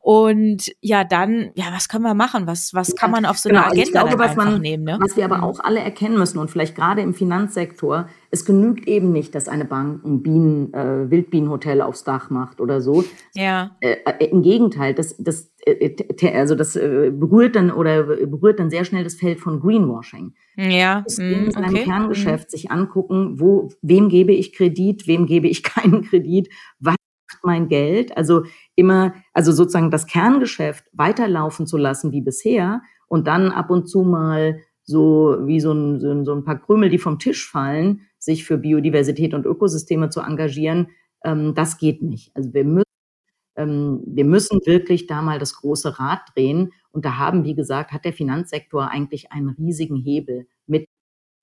Und 0.01 0.73
ja, 0.81 1.05
dann, 1.05 1.51
ja, 1.55 1.67
was 1.73 1.89
können 1.89 2.05
wir 2.05 2.15
machen? 2.15 2.47
Was, 2.47 2.75
was 2.75 2.95
kann 2.97 3.11
man 3.11 3.25
auf 3.25 3.39
so 3.39 3.49
genau, 3.49 3.63
eine 3.63 3.73
Agenda 3.73 4.03
glaube, 4.03 4.19
was 4.19 4.37
man, 4.37 4.61
nehmen? 4.61 4.85
Ne? 4.85 4.99
Was 5.01 5.17
wir 5.17 5.25
aber 5.25 5.39
mhm. 5.39 5.45
auch 5.45 5.61
alle 5.61 5.81
erkennen 5.81 6.19
müssen 6.19 6.39
und 6.39 6.51
vielleicht 6.51 6.75
gerade 6.75 7.03
im 7.03 7.15
Finanzsektor, 7.15 7.74
es 8.31 8.45
genügt 8.45 8.87
eben 8.87 9.13
nicht, 9.13 9.35
dass 9.35 9.49
eine 9.49 9.65
Bank 9.65 10.05
ein 10.05 10.23
Bienen, 10.23 10.73
äh, 10.75 11.11
Wildbienenhotel 11.11 11.81
aufs 11.83 12.05
Dach 12.05 12.31
macht 12.31 12.61
oder 12.61 12.81
so. 12.81 13.05
Ja. 13.35 13.77
Äh, 13.81 13.97
äh, 14.05 14.27
Im 14.27 14.43
Gegenteil, 14.43 14.95
das, 14.95 15.17
das, 15.19 15.53
äh, 15.67 15.95
also 16.35 16.55
das 16.55 16.77
äh, 16.77 17.11
berührt 17.13 17.57
dann 17.57 17.71
oder 17.71 18.05
berührt 18.05 18.61
dann 18.61 18.71
sehr 18.71 18.85
schnell 18.85 19.05
das 19.05 19.15
Feld 19.15 19.41
von 19.41 19.61
Greenwashing. 19.61 20.35
Ja. 20.57 21.05
Es 21.07 21.19
in 21.19 21.51
seinem 21.51 21.75
okay. 21.75 21.85
Kerngeschäft 21.85 22.51
sich 22.51 22.71
angucken, 22.71 23.41
wo, 23.41 23.71
wem 23.83 24.09
gebe 24.09 24.33
ich 24.33 24.53
Kredit, 24.53 25.07
wem 25.07 25.27
gebe 25.27 25.49
ich 25.49 25.63
keinen 25.65 26.03
Kredit, 26.03 26.49
was 26.79 26.97
mein 27.43 27.69
Geld. 27.69 28.17
Also 28.17 28.45
immer, 28.75 29.15
also 29.33 29.53
sozusagen 29.53 29.91
das 29.91 30.07
Kerngeschäft 30.07 30.85
weiterlaufen 30.93 31.67
zu 31.67 31.77
lassen 31.77 32.13
wie 32.13 32.23
bisher 32.23 32.83
und 33.07 33.27
dann 33.27 33.51
ab 33.51 33.71
und 33.71 33.87
zu 33.89 34.03
mal 34.03 34.61
so 34.85 35.37
wie 35.47 35.61
so 35.61 35.73
ein, 35.73 36.25
so 36.25 36.35
ein, 36.35 36.45
paar 36.45 36.59
Krümel, 36.59 36.91
die 36.91 36.99
vom 36.99 37.19
Tisch 37.19 37.49
fallen, 37.51 38.03
sich 38.19 38.45
für 38.45 38.59
Biodiversität 38.59 39.35
und 39.35 39.47
Ökosysteme 39.47 40.11
zu 40.11 40.21
engagieren, 40.21 40.89
ähm, 41.25 41.55
das 41.55 41.79
geht 41.79 42.03
nicht. 42.03 42.35
Also 42.37 42.53
wir 42.53 42.65
müssen, 42.65 42.85
ähm, 43.57 44.03
wir 44.07 44.25
müssen 44.25 44.61
wirklich 44.67 45.07
da 45.07 45.23
mal 45.23 45.39
das 45.39 45.57
große 45.57 45.99
Rad 45.99 46.21
drehen. 46.35 46.73
Und 46.93 47.05
da 47.05 47.17
haben, 47.19 47.45
wie 47.45 47.55
gesagt, 47.55 47.93
hat 47.93 48.05
der 48.05 48.13
Finanzsektor 48.13 48.89
eigentlich 48.91 49.33
einen 49.33 49.51
riesigen 49.51 49.97
Hebel 49.97 50.47
mit, 50.67 50.87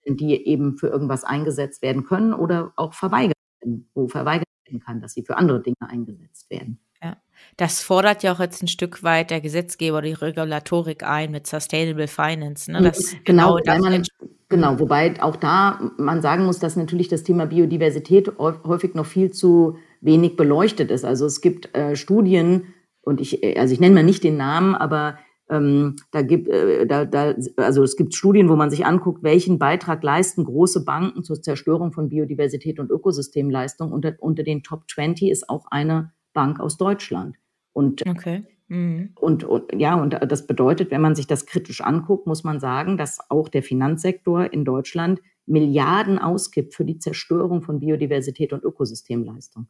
die 0.07 0.47
eben 0.47 0.77
für 0.77 0.87
irgendwas 0.87 1.23
eingesetzt 1.23 1.81
werden 1.81 2.03
können 2.05 2.33
oder 2.33 2.73
auch 2.75 2.93
verweigert 2.93 3.37
werden, 3.61 3.89
wo 3.93 4.07
verweigert 4.07 4.45
kann, 4.85 5.01
dass 5.01 5.13
sie 5.13 5.23
für 5.23 5.37
andere 5.37 5.61
Dinge 5.61 5.75
eingesetzt 5.81 6.49
werden. 6.49 6.79
Ja, 7.03 7.17
das 7.57 7.81
fordert 7.81 8.23
ja 8.23 8.33
auch 8.33 8.39
jetzt 8.39 8.61
ein 8.63 8.67
Stück 8.67 9.03
weit 9.03 9.31
der 9.31 9.41
Gesetzgeber 9.41 10.01
die 10.01 10.13
Regulatorik 10.13 11.03
ein 11.03 11.31
mit 11.31 11.47
Sustainable 11.47 12.07
Finance. 12.07 12.71
Ne? 12.71 12.81
Das 12.81 13.15
genau, 13.23 13.55
genau, 13.55 13.79
man, 13.79 14.03
genau, 14.49 14.79
wobei 14.79 15.21
auch 15.21 15.35
da 15.35 15.91
man 15.97 16.21
sagen 16.21 16.45
muss, 16.45 16.59
dass 16.59 16.75
natürlich 16.75 17.07
das 17.07 17.23
Thema 17.23 17.45
Biodiversität 17.45 18.31
häufig 18.37 18.93
noch 18.93 19.05
viel 19.05 19.31
zu 19.31 19.77
wenig 20.01 20.35
beleuchtet 20.35 20.91
ist. 20.91 21.05
Also 21.05 21.25
es 21.25 21.41
gibt 21.41 21.75
äh, 21.75 21.95
Studien 21.95 22.73
und 23.01 23.21
ich, 23.21 23.57
also 23.57 23.73
ich 23.73 23.79
nenne 23.79 23.95
mal 23.95 24.03
nicht 24.03 24.23
den 24.23 24.37
Namen, 24.37 24.75
aber 24.75 25.17
ähm, 25.51 25.97
da 26.11 26.21
gibt, 26.21 26.47
äh, 26.47 26.87
da, 26.87 27.05
da, 27.05 27.35
also 27.57 27.83
es 27.83 27.97
gibt 27.97 28.15
Studien, 28.15 28.47
wo 28.47 28.55
man 28.55 28.71
sich 28.71 28.85
anguckt, 28.85 29.21
welchen 29.21 29.59
Beitrag 29.59 30.01
leisten 30.01 30.45
große 30.45 30.85
Banken 30.85 31.23
zur 31.23 31.41
Zerstörung 31.41 31.91
von 31.91 32.09
Biodiversität 32.09 32.79
und 32.79 32.89
Ökosystemleistung. 32.89 33.91
Unter, 33.91 34.13
unter 34.19 34.43
den 34.43 34.63
Top 34.63 34.89
20 34.89 35.29
ist 35.29 35.49
auch 35.49 35.65
eine 35.69 36.13
Bank 36.33 36.59
aus 36.59 36.77
Deutschland. 36.77 37.35
Und, 37.73 38.05
okay. 38.07 38.43
Mhm. 38.67 39.11
und, 39.15 39.43
und 39.43 39.73
ja, 39.73 39.95
und 39.95 40.13
das 40.13 40.47
bedeutet, 40.47 40.91
wenn 40.91 41.01
man 41.01 41.15
sich 41.15 41.27
das 41.27 41.45
kritisch 41.45 41.81
anguckt, 41.81 42.27
muss 42.27 42.43
man 42.43 42.59
sagen, 42.59 42.97
dass 42.97 43.19
auch 43.29 43.49
der 43.49 43.63
Finanzsektor 43.63 44.51
in 44.51 44.65
Deutschland 44.65 45.21
Milliarden 45.45 46.19
ausgibt 46.19 46.75
für 46.75 46.85
die 46.85 46.99
Zerstörung 46.99 47.61
von 47.61 47.79
Biodiversität 47.79 48.53
und 48.53 48.63
Ökosystemleistung. 48.63 49.67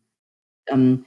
Ähm, 0.67 1.06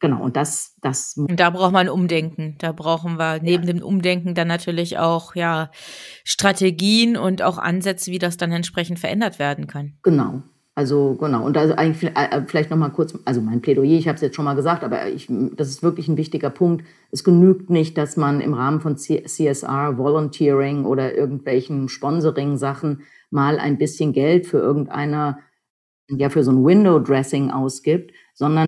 Genau, 0.00 0.22
und 0.22 0.36
das, 0.36 0.74
das. 0.80 1.16
Und 1.16 1.38
da 1.38 1.50
braucht 1.50 1.72
man 1.72 1.88
Umdenken. 1.88 2.56
Da 2.58 2.72
brauchen 2.72 3.18
wir 3.18 3.40
neben 3.40 3.64
ja. 3.64 3.72
dem 3.72 3.82
Umdenken 3.82 4.34
dann 4.34 4.48
natürlich 4.48 4.98
auch, 4.98 5.34
ja, 5.34 5.70
Strategien 6.24 7.16
und 7.16 7.42
auch 7.42 7.58
Ansätze, 7.58 8.10
wie 8.10 8.18
das 8.18 8.36
dann 8.36 8.52
entsprechend 8.52 8.98
verändert 8.98 9.38
werden 9.38 9.66
kann. 9.66 9.94
Genau. 10.02 10.42
Also, 10.76 11.16
genau. 11.16 11.44
Und 11.44 11.56
also 11.56 11.74
eigentlich 11.74 12.10
äh, 12.16 12.24
äh, 12.30 12.42
vielleicht 12.46 12.70
nochmal 12.70 12.92
kurz, 12.92 13.18
also 13.24 13.40
mein 13.40 13.60
Plädoyer, 13.60 13.98
ich 13.98 14.06
habe 14.08 14.16
es 14.16 14.22
jetzt 14.22 14.36
schon 14.36 14.44
mal 14.44 14.54
gesagt, 14.54 14.84
aber 14.84 15.08
ich, 15.08 15.26
das 15.28 15.68
ist 15.68 15.82
wirklich 15.82 16.08
ein 16.08 16.16
wichtiger 16.16 16.50
Punkt. 16.50 16.84
Es 17.10 17.24
genügt 17.24 17.70
nicht, 17.70 17.98
dass 17.98 18.16
man 18.16 18.40
im 18.40 18.54
Rahmen 18.54 18.80
von 18.80 18.96
CSR, 18.96 19.98
Volunteering 19.98 20.84
oder 20.84 21.14
irgendwelchen 21.14 21.88
Sponsoring-Sachen 21.88 23.02
mal 23.30 23.58
ein 23.58 23.78
bisschen 23.78 24.12
Geld 24.12 24.46
für 24.46 24.58
irgendeiner, 24.58 25.40
ja, 26.08 26.30
für 26.30 26.44
so 26.44 26.52
ein 26.52 26.64
Window-Dressing 26.64 27.50
ausgibt, 27.50 28.12
sondern 28.34 28.66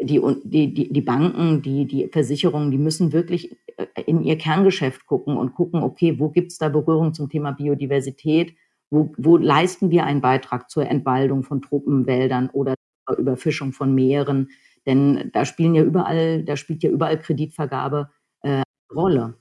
die, 0.00 0.20
die, 0.44 0.74
die, 0.74 0.92
die 0.92 1.00
Banken, 1.00 1.62
die, 1.62 1.86
die 1.86 2.08
Versicherungen, 2.08 2.70
die 2.72 2.78
müssen 2.78 3.12
wirklich 3.12 3.56
äh, 3.76 4.02
in 4.06 4.22
ihr 4.22 4.38
Kerngeschäft 4.38 5.06
gucken 5.06 5.36
und 5.36 5.54
gucken, 5.54 5.82
okay, 5.82 6.18
wo 6.18 6.30
gibt 6.30 6.52
es 6.52 6.58
da 6.58 6.68
Berührung 6.68 7.14
zum 7.14 7.28
Thema 7.30 7.52
Biodiversität? 7.52 8.54
Wo, 8.94 9.12
wo 9.16 9.36
leisten 9.36 9.90
wir 9.90 10.04
einen 10.04 10.20
Beitrag 10.20 10.70
zur 10.70 10.86
Entwaldung 10.86 11.42
von 11.42 11.60
Truppenwäldern 11.60 12.48
oder 12.50 12.74
Überfischung 13.18 13.72
von 13.72 13.92
Meeren? 13.92 14.50
Denn 14.86 15.30
da 15.32 15.44
spielen 15.44 15.74
ja 15.74 15.82
überall, 15.82 16.44
da 16.44 16.56
spielt 16.56 16.84
ja 16.84 16.90
überall 16.90 17.18
Kreditvergabe 17.18 18.10
äh, 18.42 18.62
Rolle. 18.94 19.34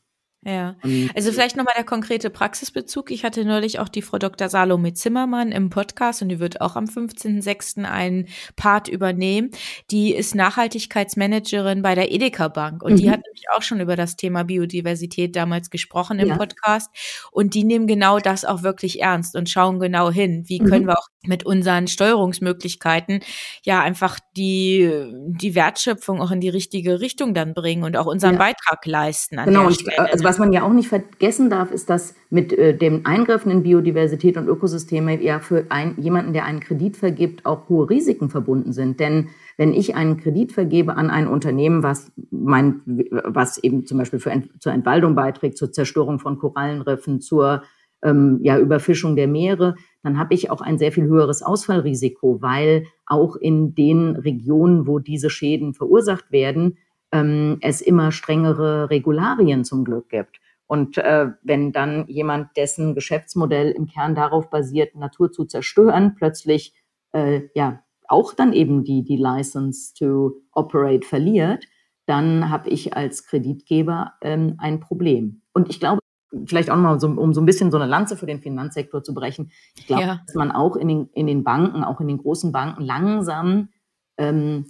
Ja, 0.46 0.76
also 1.16 1.32
vielleicht 1.32 1.56
nochmal 1.56 1.74
der 1.78 1.86
konkrete 1.86 2.30
Praxisbezug. 2.30 3.12
Ich 3.12 3.24
hatte 3.24 3.46
neulich 3.46 3.80
auch 3.80 3.90
die 3.90 4.02
Frau 4.02 4.18
Dr. 4.18 4.50
Salome 4.50 4.94
Zimmermann 4.94 5.52
im 5.52 5.70
Podcast 5.70 6.22
und 6.22 6.30
die 6.30 6.40
wird 6.40 6.62
auch 6.62 6.76
am 6.76 6.86
15.06. 6.86 7.84
einen 7.86 8.28
Part 8.56 8.88
übernehmen. 8.88 9.52
Die 9.92 10.14
ist 10.14 10.36
Nachhaltigkeitsmanagerin 10.36 11.82
bei 11.82 11.96
der 11.96 12.12
Edeka 12.12 12.50
Bank 12.50 12.84
und 12.84 12.94
mhm. 12.94 12.98
die 12.98 13.10
hat 13.10 13.22
nämlich 13.26 13.46
auch 13.56 13.62
schon 13.62 13.80
über 13.80 13.96
das 13.96 14.16
Thema 14.16 14.44
Biodiversität 14.44 15.36
damals 15.36 15.70
gesprochen 15.70 16.20
im 16.20 16.30
ja. 16.30 16.38
Podcast 16.38 16.90
und 17.32 17.54
die 17.54 17.64
nehmen 17.64 17.88
genau 17.88 18.20
das 18.20 18.46
auch 18.46 18.64
wirklich 18.64 19.02
ernst 19.02 19.36
und 19.36 19.50
schauen 19.50 19.80
genau 19.80 20.12
hin, 20.12 20.44
wie 20.48 20.62
mhm. 20.62 20.66
können 20.66 20.88
wir 20.88 20.98
auch 20.98 21.08
mit 21.26 21.46
unseren 21.46 21.88
Steuerungsmöglichkeiten 21.88 23.22
ja 23.64 23.82
einfach 23.82 24.20
die, 24.36 24.92
die 25.28 25.56
Wertschöpfung 25.56 26.22
auch 26.22 26.32
in 26.32 26.42
die 26.42 26.50
richtige 26.50 27.00
Richtung 27.00 27.34
dann 27.34 27.54
bringen 27.54 27.84
und 27.84 27.96
auch 27.96 28.08
unseren 28.08 28.34
ja. 28.34 28.40
Beitrag 28.40 28.86
leisten. 28.86 29.38
genau, 29.46 29.68
und, 29.68 30.00
also 30.00 30.24
was 30.24 30.33
man 30.40 30.54
ja 30.54 30.64
auch 30.64 30.74
nicht 30.74 30.88
vergessen 30.88 31.50
darf, 31.50 31.72
ist, 31.72 31.90
dass 31.90 32.16
mit 32.30 32.54
äh, 32.54 32.76
dem 32.76 33.06
Eingriffen 33.06 33.52
in 33.52 33.64
Biodiversität 33.64 34.38
und 34.38 34.48
Ökosysteme 34.48 35.22
ja 35.22 35.40
für 35.40 35.66
ein, 35.70 35.96
jemanden, 35.98 36.34
der 36.34 36.46
einen 36.46 36.60
Kredit 36.60 36.98
vergibt, 36.98 37.46
auch 37.46 37.70
hohe 37.70 37.90
Risiken 37.90 38.30
verbunden 38.30 38.74
sind. 38.74 39.00
Denn 39.00 39.30
wenn 39.58 39.74
ich 39.74 39.96
einen 39.96 40.18
Kredit 40.18 40.52
vergebe 40.52 40.96
an 40.96 41.10
ein 41.10 41.28
Unternehmen, 41.28 41.84
was 41.84 42.12
mein, 42.32 42.82
was 42.86 43.58
eben 43.58 43.86
zum 43.86 43.98
Beispiel 43.98 44.20
für, 44.20 44.32
zur 44.60 44.72
Entwaldung 44.72 45.16
beiträgt, 45.16 45.58
zur 45.58 45.72
Zerstörung 45.72 46.20
von 46.20 46.38
Korallenriffen, 46.38 47.22
zur 47.22 47.64
ähm, 48.04 48.40
ja, 48.42 48.58
Überfischung 48.60 49.16
der 49.16 49.28
Meere, 49.28 49.76
dann 50.04 50.18
habe 50.20 50.34
ich 50.34 50.52
auch 50.52 50.62
ein 50.62 50.78
sehr 50.78 50.92
viel 50.92 51.06
höheres 51.06 51.42
Ausfallrisiko, 51.42 52.42
weil 52.42 52.86
auch 53.06 53.36
in 53.36 53.76
den 53.76 54.16
Regionen, 54.16 54.88
wo 54.88 55.00
diese 55.00 55.30
Schäden 55.30 55.74
verursacht 55.74 56.32
werden, 56.32 56.78
ähm, 57.14 57.60
es 57.62 57.80
immer 57.80 58.12
strengere 58.12 58.90
Regularien 58.90 59.64
zum 59.64 59.86
Glück 59.86 60.10
gibt. 60.10 60.42
Und 60.66 60.98
äh, 60.98 61.28
wenn 61.44 61.72
dann 61.72 62.08
jemand, 62.08 62.58
dessen 62.58 62.96
Geschäftsmodell 62.96 63.72
im 63.72 63.86
Kern 63.86 64.16
darauf 64.16 64.50
basiert, 64.50 64.96
Natur 64.96 65.32
zu 65.32 65.46
zerstören, 65.46 66.16
plötzlich 66.16 66.74
äh, 67.14 67.44
ja 67.54 67.84
auch 68.08 68.34
dann 68.34 68.52
eben 68.52 68.84
die, 68.84 69.04
die 69.04 69.18
License 69.18 69.94
to 69.94 70.42
Operate 70.52 71.08
verliert, 71.08 71.66
dann 72.06 72.50
habe 72.50 72.70
ich 72.70 72.98
als 72.98 73.26
Kreditgeber 73.26 74.14
ähm, 74.22 74.56
ein 74.58 74.80
Problem. 74.80 75.42
und 75.54 75.70
ich 75.70 75.80
glaube, 75.80 76.00
vielleicht 76.46 76.72
auch 76.72 76.76
nochmal, 76.76 77.00
so, 77.00 77.08
um 77.08 77.34
so 77.34 77.42
ein 77.42 77.46
bisschen 77.46 77.70
so 77.70 77.78
eine 77.78 77.86
Lanze 77.86 78.18
für 78.18 78.26
den 78.26 78.42
Finanzsektor 78.42 79.04
zu 79.04 79.14
brechen. 79.14 79.52
Ich 79.76 79.86
glaube, 79.86 80.02
ja. 80.02 80.22
dass 80.26 80.36
man 80.36 80.52
auch 80.52 80.76
in 80.76 80.88
den, 80.88 81.10
in 81.14 81.28
den 81.28 81.44
Banken, 81.44 81.84
auch 81.84 82.02
in 82.02 82.08
den 82.08 82.18
großen 82.18 82.52
Banken 82.52 82.82
langsam, 82.82 83.70
ähm, 84.18 84.66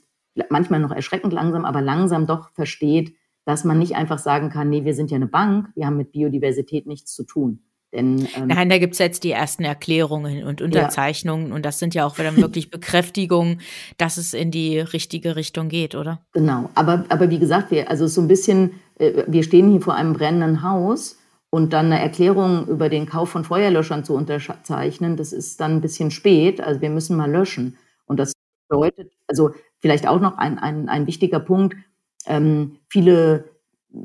manchmal 0.50 0.80
noch 0.80 0.92
erschreckend 0.92 1.34
langsam, 1.34 1.66
aber 1.66 1.82
langsam 1.82 2.28
doch 2.28 2.50
versteht, 2.52 3.16
dass 3.46 3.64
man 3.64 3.80
nicht 3.80 3.96
einfach 3.96 4.20
sagen 4.20 4.50
kann, 4.50 4.70
nee, 4.70 4.86
wir 4.86 4.94
sind 4.94 5.12
ja 5.12 5.16
eine 5.16 5.28
Bank, 5.28 5.70
wir 5.76 5.86
haben 5.86 5.98
mit 5.98 6.12
Biodiversität 6.12 6.88
nichts 6.88 7.14
zu 7.14 7.24
tun. 7.24 7.60
Denn, 7.92 8.28
ähm, 8.36 8.48
Nein, 8.48 8.70
da 8.70 8.80
gibt's 8.80 8.98
jetzt 8.98 9.24
die 9.24 9.32
ersten 9.32 9.64
Erklärungen 9.64 10.44
und 10.46 10.62
Unterzeichnungen 10.62 11.50
ja. 11.50 11.56
und 11.56 11.64
das 11.64 11.78
sind 11.78 11.94
ja 11.94 12.06
auch 12.06 12.16
dann 12.16 12.38
wirklich 12.38 12.72
Bekräftigungen, 12.72 13.62
dass 13.98 14.18
es 14.18 14.34
in 14.34 14.50
die 14.50 14.80
richtige 14.80 15.36
Richtung 15.36 15.70
geht, 15.70 15.94
oder? 15.94 16.26
Genau, 16.34 16.70
aber, 16.74 17.06
aber 17.10 17.30
wie 17.30 17.38
gesagt, 17.38 17.70
wir, 17.70 17.92
also 17.92 18.08
so 18.08 18.22
ein 18.22 18.28
bisschen, 18.28 18.72
äh, 18.98 19.24
wir 19.28 19.44
stehen 19.44 19.70
hier 19.70 19.82
vor 19.82 19.94
einem 19.94 20.14
brennenden 20.14 20.64
Haus 20.64 21.20
und 21.52 21.72
dann 21.72 21.88
eine 21.88 22.00
Erklärung 22.00 22.68
über 22.68 22.90
den 22.90 23.06
Kauf 23.06 23.30
von 23.30 23.44
Feuerlöschern 23.44 24.04
zu 24.04 24.16
unterzeichnen, 24.16 25.16
das 25.16 25.32
ist 25.32 25.62
dann 25.62 25.74
ein 25.74 25.82
bisschen 25.82 26.10
spät. 26.10 26.60
Also 26.60 26.82
wir 26.82 26.90
müssen 26.90 27.16
mal 27.16 27.30
löschen. 27.30 27.78
Und 28.08 28.20
das 28.20 28.34
bedeutet, 28.68 29.12
also 29.28 29.52
vielleicht 29.84 30.08
auch 30.08 30.22
noch 30.22 30.38
ein, 30.38 30.58
ein, 30.60 30.88
ein 30.88 31.08
wichtiger 31.08 31.42
Punkt, 31.42 31.76
ähm, 32.26 32.78
viele, 32.88 33.50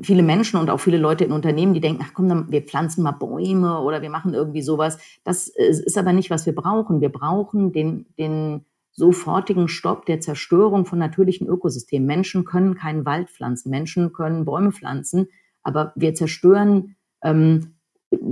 viele 0.01 0.23
Menschen 0.23 0.59
und 0.59 0.69
auch 0.69 0.81
viele 0.81 0.97
Leute 0.97 1.23
in 1.23 1.31
Unternehmen, 1.31 1.73
die 1.73 1.79
denken, 1.79 2.03
ach 2.05 2.13
komm, 2.13 2.27
dann, 2.27 2.51
wir 2.51 2.63
pflanzen 2.63 3.01
mal 3.01 3.13
Bäume 3.13 3.79
oder 3.79 4.01
wir 4.01 4.09
machen 4.09 4.33
irgendwie 4.33 4.61
sowas. 4.61 4.97
Das 5.23 5.47
ist 5.47 5.97
aber 5.97 6.11
nicht, 6.11 6.29
was 6.29 6.45
wir 6.45 6.53
brauchen. 6.53 6.99
Wir 6.99 7.07
brauchen 7.07 7.71
den, 7.71 8.07
den 8.19 8.65
sofortigen 8.91 9.69
Stopp 9.69 10.05
der 10.05 10.19
Zerstörung 10.19 10.85
von 10.85 10.99
natürlichen 10.99 11.47
Ökosystemen. 11.47 12.05
Menschen 12.05 12.43
können 12.43 12.75
keinen 12.75 13.05
Wald 13.05 13.29
pflanzen, 13.29 13.69
Menschen 13.69 14.11
können 14.11 14.43
Bäume 14.43 14.73
pflanzen, 14.73 15.29
aber 15.63 15.93
wir 15.95 16.13
zerstören 16.13 16.97
ähm, 17.23 17.75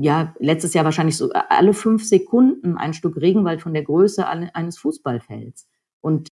ja, 0.01 0.35
letztes 0.39 0.73
Jahr 0.73 0.83
wahrscheinlich 0.83 1.15
so 1.15 1.31
alle 1.31 1.73
fünf 1.73 2.03
Sekunden 2.03 2.75
ein 2.75 2.93
Stück 2.93 3.15
Regenwald 3.15 3.61
von 3.61 3.73
der 3.73 3.83
Größe 3.83 4.27
eines 4.27 4.77
Fußballfelds. 4.79 5.69
Und 6.01 6.27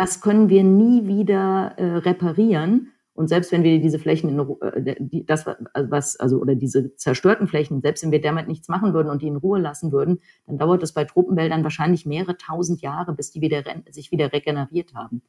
das 0.00 0.22
können 0.22 0.48
wir 0.48 0.64
nie 0.64 1.06
wieder 1.06 1.74
äh, 1.76 1.96
reparieren. 1.98 2.90
Und 3.12 3.28
selbst 3.28 3.52
wenn 3.52 3.62
wir 3.62 3.80
diese 3.82 3.98
Flächen, 3.98 4.30
in, 4.30 4.56
äh, 4.62 5.24
das 5.26 5.44
was, 5.74 6.16
also 6.16 6.38
oder 6.38 6.54
diese 6.54 6.96
zerstörten 6.96 7.46
Flächen, 7.46 7.82
selbst 7.82 8.02
wenn 8.02 8.10
wir 8.10 8.22
damit 8.22 8.48
nichts 8.48 8.68
machen 8.68 8.94
würden 8.94 9.10
und 9.10 9.20
die 9.20 9.28
in 9.28 9.36
Ruhe 9.36 9.60
lassen 9.60 9.92
würden, 9.92 10.20
dann 10.46 10.56
dauert 10.56 10.82
es 10.82 10.94
bei 10.94 11.04
Tropenwäldern 11.04 11.64
wahrscheinlich 11.64 12.06
mehrere 12.06 12.38
tausend 12.38 12.80
Jahre, 12.80 13.12
bis 13.12 13.30
die 13.30 13.42
wieder 13.42 13.62
sich 13.90 14.10
wieder 14.10 14.32
regeneriert 14.32 14.94
haben. 14.94 15.20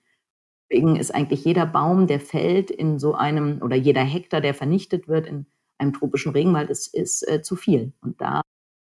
Deswegen 0.69 0.95
ist 0.95 1.13
eigentlich 1.13 1.43
jeder 1.43 1.65
Baum, 1.65 2.07
der 2.07 2.21
fällt 2.21 2.71
in 2.71 2.97
so 2.97 3.13
einem 3.13 3.61
oder 3.61 3.75
jeder 3.75 4.03
Hektar, 4.03 4.39
der 4.39 4.53
vernichtet 4.53 5.09
wird 5.09 5.27
in 5.27 5.47
einem 5.79 5.91
tropischen 5.91 6.31
Regenwald 6.31 6.69
ist, 6.69 6.95
ist 6.95 7.27
äh, 7.27 7.41
zu 7.41 7.57
viel. 7.57 7.91
Und 7.99 8.21
da 8.21 8.41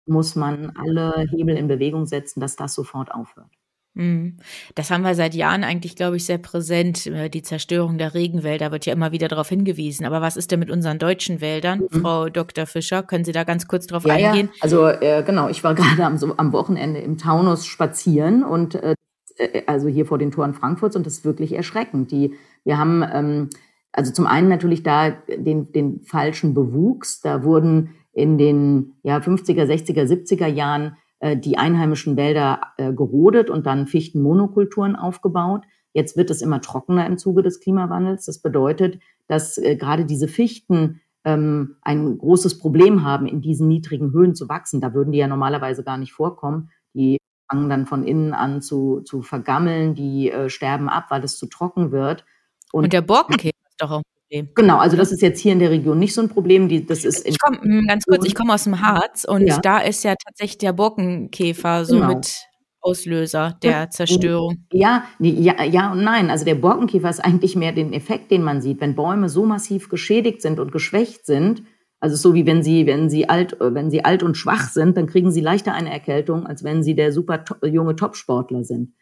muss 0.05 0.35
man 0.35 0.73
alle 0.77 1.25
Hebel 1.31 1.57
in 1.57 1.67
Bewegung 1.67 2.05
setzen, 2.05 2.39
dass 2.39 2.55
das 2.55 2.75
sofort 2.75 3.11
aufhört. 3.11 3.49
Mhm. 3.93 4.37
Das 4.75 4.89
haben 4.89 5.01
wir 5.01 5.15
seit 5.15 5.35
Jahren 5.35 5.63
eigentlich, 5.63 5.95
glaube 5.95 6.15
ich, 6.15 6.25
sehr 6.25 6.37
präsent. 6.37 7.07
Äh, 7.07 7.29
die 7.29 7.41
Zerstörung 7.41 7.97
der 7.97 8.13
Regenwälder 8.13 8.71
wird 8.71 8.85
ja 8.85 8.93
immer 8.93 9.11
wieder 9.11 9.27
darauf 9.27 9.49
hingewiesen. 9.49 10.05
Aber 10.05 10.21
was 10.21 10.37
ist 10.37 10.51
denn 10.51 10.59
mit 10.59 10.71
unseren 10.71 10.97
deutschen 10.99 11.41
Wäldern? 11.41 11.87
Mhm. 11.91 12.01
Frau 12.01 12.29
Dr. 12.29 12.65
Fischer, 12.65 13.03
können 13.03 13.25
Sie 13.25 13.33
da 13.33 13.43
ganz 13.43 13.67
kurz 13.67 13.87
drauf 13.87 14.05
ja, 14.05 14.15
eingehen? 14.15 14.49
Ja. 14.53 14.61
Also 14.61 14.87
äh, 14.87 15.23
genau, 15.25 15.49
ich 15.49 15.63
war 15.63 15.75
gerade 15.75 16.05
am, 16.05 16.17
so, 16.17 16.35
am 16.37 16.53
Wochenende 16.53 17.01
im 17.01 17.17
Taunus 17.17 17.65
spazieren 17.65 18.43
und 18.43 18.75
äh, 18.75 18.95
äh, 19.37 19.63
also 19.67 19.87
hier 19.87 20.05
vor 20.05 20.17
den 20.17 20.31
Toren 20.31 20.53
Frankfurts 20.53 20.95
und 20.95 21.05
das 21.05 21.13
ist 21.13 21.25
wirklich 21.25 21.53
erschreckend. 21.53 22.11
Die, 22.11 22.35
wir 22.63 22.77
haben 22.77 23.03
ähm, 23.11 23.49
also 23.91 24.13
zum 24.13 24.25
einen 24.25 24.47
natürlich 24.47 24.83
da 24.83 25.09
den, 25.09 25.71
den 25.71 26.01
falschen 26.01 26.53
Bewuchs. 26.53 27.21
Da 27.21 27.43
wurden 27.43 27.95
in 28.13 28.37
den 28.37 28.93
ja, 29.03 29.17
50er, 29.17 29.65
60er, 29.65 30.05
70er 30.05 30.47
Jahren 30.47 30.97
die 31.37 31.57
einheimischen 31.57 32.17
Wälder 32.17 32.61
äh, 32.77 32.93
gerodet 32.93 33.49
und 33.49 33.65
dann 33.65 33.87
Fichtenmonokulturen 33.87 34.95
aufgebaut. 34.95 35.63
Jetzt 35.93 36.17
wird 36.17 36.29
es 36.29 36.41
immer 36.41 36.61
trockener 36.61 37.05
im 37.05 37.17
Zuge 37.17 37.43
des 37.43 37.59
Klimawandels. 37.59 38.25
Das 38.25 38.39
bedeutet, 38.39 38.99
dass 39.27 39.57
äh, 39.57 39.75
gerade 39.75 40.05
diese 40.05 40.27
Fichten 40.27 41.01
ähm, 41.23 41.77
ein 41.81 42.17
großes 42.17 42.59
Problem 42.59 43.03
haben, 43.03 43.27
in 43.27 43.41
diesen 43.41 43.67
niedrigen 43.67 44.11
Höhen 44.11 44.35
zu 44.35 44.49
wachsen. 44.49 44.81
Da 44.81 44.93
würden 44.93 45.11
die 45.11 45.19
ja 45.19 45.27
normalerweise 45.27 45.83
gar 45.83 45.97
nicht 45.97 46.13
vorkommen. 46.13 46.69
Die 46.93 47.17
fangen 47.49 47.69
dann 47.69 47.85
von 47.85 48.03
innen 48.03 48.33
an 48.33 48.61
zu, 48.61 49.01
zu 49.01 49.21
vergammeln, 49.21 49.93
die 49.93 50.31
äh, 50.31 50.49
sterben 50.49 50.89
ab, 50.89 51.05
weil 51.09 51.23
es 51.23 51.37
zu 51.37 51.47
trocken 51.47 51.91
wird. 51.91 52.25
Und, 52.71 52.85
und 52.85 52.93
der 52.93 53.01
Borkenkäfer 53.01 53.55
doch 53.77 53.91
auch 53.91 53.97
ein 53.97 54.20
Genau, 54.31 54.77
also 54.77 54.95
das 54.95 55.11
ist 55.11 55.21
jetzt 55.21 55.39
hier 55.39 55.51
in 55.51 55.59
der 55.59 55.71
Region 55.71 55.99
nicht 55.99 56.13
so 56.13 56.21
ein 56.21 56.29
Problem. 56.29 56.69
Die, 56.69 56.85
das 56.85 57.03
ist 57.03 57.27
ich 57.27 57.37
komme 57.37 57.59
hm, 57.61 57.85
ganz 57.87 58.05
kurz, 58.05 58.25
ich 58.25 58.33
komme 58.33 58.53
aus 58.53 58.63
dem 58.63 58.81
Harz 58.81 59.25
und 59.25 59.45
ja. 59.45 59.59
da 59.59 59.79
ist 59.79 60.03
ja 60.03 60.15
tatsächlich 60.15 60.57
der 60.59 60.71
Borkenkäfer 60.71 61.83
so 61.83 61.95
genau. 61.95 62.15
mit 62.15 62.33
Auslöser 62.79 63.57
der 63.61 63.89
Zerstörung. 63.89 64.65
Ja, 64.71 65.03
ja, 65.19 65.63
ja 65.63 65.91
und 65.91 66.03
nein. 66.03 66.29
Also 66.29 66.45
der 66.45 66.55
Borkenkäfer 66.55 67.09
ist 67.09 67.19
eigentlich 67.19 67.57
mehr 67.57 67.73
den 67.73 67.91
Effekt, 67.91 68.31
den 68.31 68.41
man 68.41 68.61
sieht, 68.61 68.79
wenn 68.79 68.95
Bäume 68.95 69.27
so 69.27 69.45
massiv 69.45 69.89
geschädigt 69.89 70.41
sind 70.41 70.59
und 70.59 70.71
geschwächt 70.71 71.25
sind. 71.25 71.63
Also 71.99 72.15
so 72.15 72.33
wie 72.33 72.45
wenn 72.45 72.63
sie, 72.63 72.87
wenn 72.87 73.09
sie 73.09 73.27
alt, 73.27 73.57
wenn 73.59 73.91
sie 73.91 74.05
alt 74.05 74.23
und 74.23 74.35
schwach 74.35 74.69
sind, 74.69 74.95
dann 74.95 75.07
kriegen 75.07 75.31
sie 75.31 75.41
leichter 75.41 75.73
eine 75.73 75.91
Erkältung, 75.91 76.47
als 76.47 76.63
wenn 76.63 76.83
sie 76.83 76.95
der 76.95 77.11
super 77.11 77.43
to 77.43 77.55
junge 77.67 77.97
Topsportler 77.97 78.63
sind 78.63 78.93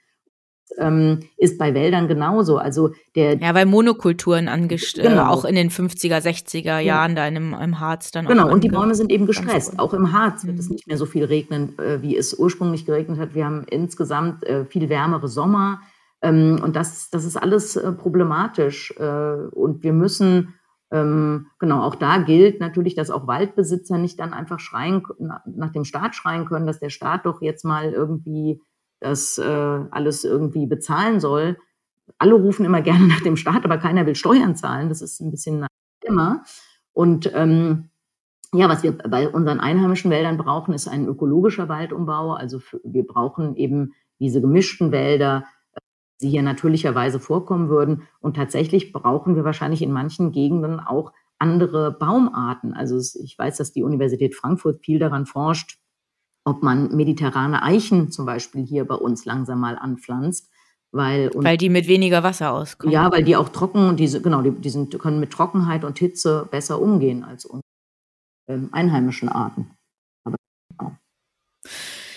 ähm, 0.77 1.21
ist 1.37 1.57
bei 1.57 1.73
Wäldern 1.73 2.07
genauso. 2.07 2.57
Also 2.57 2.91
der 3.15 3.37
ja, 3.37 3.53
weil 3.53 3.65
Monokulturen 3.65 4.47
angestellt, 4.47 5.07
äh, 5.07 5.09
genau. 5.11 5.29
auch 5.29 5.45
in 5.45 5.55
den 5.55 5.69
50er, 5.69 6.19
60er 6.21 6.79
Jahren 6.79 7.11
ja. 7.11 7.15
da 7.15 7.27
in 7.27 7.35
dem, 7.35 7.53
im 7.53 7.79
Harz 7.79 8.11
dann. 8.11 8.25
Genau, 8.25 8.51
und 8.51 8.63
die 8.63 8.69
Bäume 8.69 8.95
sind 8.95 9.11
eben 9.11 9.25
gestresst. 9.25 9.79
Auch 9.79 9.93
im 9.93 10.11
Harz 10.13 10.45
wird 10.45 10.55
mhm. 10.55 10.59
es 10.59 10.69
nicht 10.69 10.87
mehr 10.87 10.97
so 10.97 11.05
viel 11.05 11.25
regnen, 11.25 11.77
äh, 11.79 12.01
wie 12.01 12.15
es 12.15 12.33
ursprünglich 12.33 12.85
geregnet 12.85 13.19
hat. 13.19 13.35
Wir 13.35 13.45
haben 13.45 13.65
insgesamt 13.69 14.43
äh, 14.45 14.65
viel 14.65 14.89
wärmere 14.89 15.27
Sommer. 15.27 15.81
Ähm, 16.21 16.59
und 16.63 16.75
das, 16.75 17.09
das 17.09 17.25
ist 17.25 17.37
alles 17.37 17.75
äh, 17.75 17.91
problematisch. 17.91 18.93
Äh, 18.97 19.03
und 19.03 19.83
wir 19.83 19.93
müssen 19.93 20.53
ähm, 20.91 21.47
genau, 21.59 21.83
auch 21.83 21.95
da 21.95 22.17
gilt 22.17 22.59
natürlich, 22.59 22.95
dass 22.95 23.11
auch 23.11 23.27
Waldbesitzer 23.27 23.97
nicht 23.97 24.19
dann 24.19 24.33
einfach 24.33 24.59
schreien, 24.59 25.03
nach 25.19 25.71
dem 25.71 25.85
Staat 25.85 26.15
schreien 26.15 26.45
können, 26.45 26.65
dass 26.65 26.79
der 26.79 26.89
Staat 26.89 27.25
doch 27.25 27.41
jetzt 27.41 27.63
mal 27.63 27.91
irgendwie 27.91 28.59
das 28.99 29.37
äh, 29.37 29.43
alles 29.43 30.23
irgendwie 30.23 30.65
bezahlen 30.65 31.19
soll. 31.19 31.57
Alle 32.17 32.33
rufen 32.33 32.65
immer 32.65 32.81
gerne 32.83 33.07
nach 33.07 33.21
dem 33.21 33.37
Staat, 33.37 33.65
aber 33.65 33.77
keiner 33.77 34.05
will 34.05 34.15
Steuern 34.15 34.55
zahlen. 34.55 34.89
Das 34.89 35.01
ist 35.01 35.19
ein 35.19 35.31
bisschen 35.31 35.65
immer. 36.03 36.43
Und 36.93 37.31
ähm, 37.33 37.89
ja, 38.53 38.67
was 38.67 38.83
wir 38.83 38.97
bei 38.97 39.29
unseren 39.29 39.59
einheimischen 39.59 40.09
Wäldern 40.09 40.37
brauchen, 40.37 40.73
ist 40.73 40.87
ein 40.87 41.07
ökologischer 41.07 41.69
Waldumbau. 41.69 42.33
Also 42.33 42.59
für, 42.59 42.81
wir 42.83 43.05
brauchen 43.05 43.55
eben 43.55 43.93
diese 44.19 44.41
gemischten 44.41 44.91
Wälder, 44.91 45.45
die 46.21 46.29
hier 46.29 46.41
natürlicherweise 46.41 47.19
vorkommen 47.19 47.69
würden. 47.69 48.07
Und 48.19 48.35
tatsächlich 48.35 48.91
brauchen 48.91 49.35
wir 49.35 49.43
wahrscheinlich 49.43 49.81
in 49.81 49.91
manchen 49.91 50.31
Gegenden 50.31 50.79
auch 50.79 51.13
andere 51.37 51.91
Baumarten. 51.91 52.73
Also 52.73 52.97
ich 52.97 53.37
weiß, 53.37 53.57
dass 53.57 53.71
die 53.71 53.83
Universität 53.83 54.35
Frankfurt 54.35 54.83
viel 54.83 54.99
daran 54.99 55.25
forscht, 55.25 55.79
ob 56.45 56.63
man 56.63 56.95
mediterrane 56.95 57.61
Eichen 57.61 58.11
zum 58.11 58.25
Beispiel 58.25 58.65
hier 58.65 58.85
bei 58.85 58.95
uns 58.95 59.25
langsam 59.25 59.59
mal 59.59 59.77
anpflanzt. 59.77 60.49
Weil, 60.91 61.29
weil 61.35 61.57
die 61.57 61.69
mit 61.69 61.87
weniger 61.87 62.23
Wasser 62.23 62.51
auskommen. 62.51 62.91
Ja, 62.91 63.11
weil 63.11 63.23
die 63.23 63.35
auch 63.35 63.49
trocken, 63.49 63.95
diese, 63.95 64.21
genau, 64.21 64.41
die, 64.41 64.49
die 64.49 64.69
sind, 64.71 64.97
können 64.97 65.19
mit 65.19 65.31
Trockenheit 65.31 65.83
und 65.83 65.99
Hitze 65.99 66.47
besser 66.49 66.81
umgehen 66.81 67.23
als 67.23 67.45
unsere 67.45 67.61
ähm, 68.49 68.69
einheimischen 68.71 69.29
Arten. 69.29 69.69
Aber, 70.25 70.37
genau. 70.71 70.95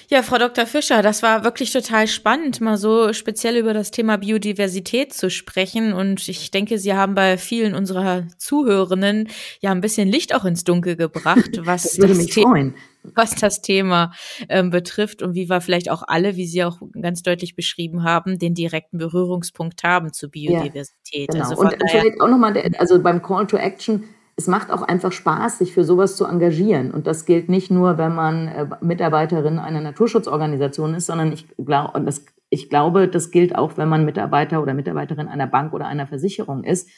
Ja, 0.09 0.23
Frau 0.23 0.39
Dr. 0.39 0.65
Fischer, 0.65 1.03
das 1.03 1.23
war 1.23 1.45
wirklich 1.45 1.71
total 1.71 2.07
spannend, 2.07 2.63
mal 2.63 2.79
so 2.79 3.13
speziell 3.13 3.57
über 3.57 3.75
das 3.75 3.91
Thema 3.91 4.17
Biodiversität 4.17 5.13
zu 5.13 5.29
sprechen. 5.29 5.93
Und 5.93 6.27
ich 6.29 6.51
denke, 6.51 6.79
Sie 6.79 6.95
haben 6.95 7.15
bei 7.15 7.37
vielen 7.37 7.75
unserer 7.75 8.27
Zuhörenden 8.39 9.29
ja 9.61 9.71
ein 9.71 9.83
bisschen 9.83 10.09
Licht 10.09 10.35
auch 10.35 10.47
ins 10.47 10.65
Dunkel 10.65 10.97
gebracht, 10.97 11.51
was, 11.65 11.83
das, 11.83 11.97
das, 11.97 12.19
The 12.19 12.75
was 13.15 13.35
das 13.35 13.63
Thema 13.63 14.13
ähm, 14.49 14.71
betrifft 14.71 15.23
und 15.23 15.35
wie 15.35 15.49
wir 15.49 15.61
vielleicht 15.61 15.91
auch 15.91 16.03
alle, 16.07 16.37
wie 16.37 16.47
Sie 16.47 16.65
auch 16.65 16.79
ganz 17.01 17.23
deutlich 17.23 17.57
beschrieben 17.57 18.05
haben, 18.05 18.39
den 18.39 18.55
direkten 18.55 18.99
Berührungspunkt 18.99 19.83
haben 19.85 20.13
zu 20.13 20.31
Biodiversität. 20.31 21.35
Ja, 21.35 21.45
genau. 21.45 21.49
Also 21.51 21.63
und 21.63 21.75
vielleicht 21.91 22.21
auch 22.21 22.29
nochmal, 22.29 22.57
also 22.79 23.03
beim 23.03 23.23
Call 23.23 23.47
to 23.47 23.57
Action, 23.57 24.05
es 24.37 24.47
macht 24.47 24.71
auch 24.71 24.83
einfach 24.83 25.13
Spaß, 25.13 25.59
sich 25.59 25.73
für 25.73 25.85
sowas 25.85 26.17
zu 26.17 26.25
engagieren. 26.25 26.91
Und 26.91 27.07
das 27.07 27.27
gilt 27.27 27.49
nicht 27.49 27.71
nur, 27.71 27.99
wenn 27.99 28.15
man 28.15 28.49
äh, 28.49 28.67
Mitarbeiterin 28.81 29.59
einer 29.59 29.81
Naturschutzorganisation 29.81 30.95
ist, 30.95 31.07
sondern 31.07 31.33
ich, 31.33 31.47
glaub, 31.59 31.93
das, 32.05 32.25
ich 32.49 32.71
glaube, 32.71 33.09
das 33.09 33.31
gilt 33.31 33.55
auch, 33.55 33.77
wenn 33.77 33.89
man 33.89 34.05
Mitarbeiter 34.05 34.63
oder 34.63 34.75
Mitarbeiterin 34.75 35.29
einer 35.29 35.47
Bank 35.47 35.75
oder 35.75 35.87
einer 35.87 36.07
Versicherung 36.07 36.65
ist. 36.65 36.89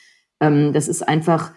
Ähm, 0.41 0.73
das 0.73 0.89
ist 0.89 1.03
einfach 1.03 1.53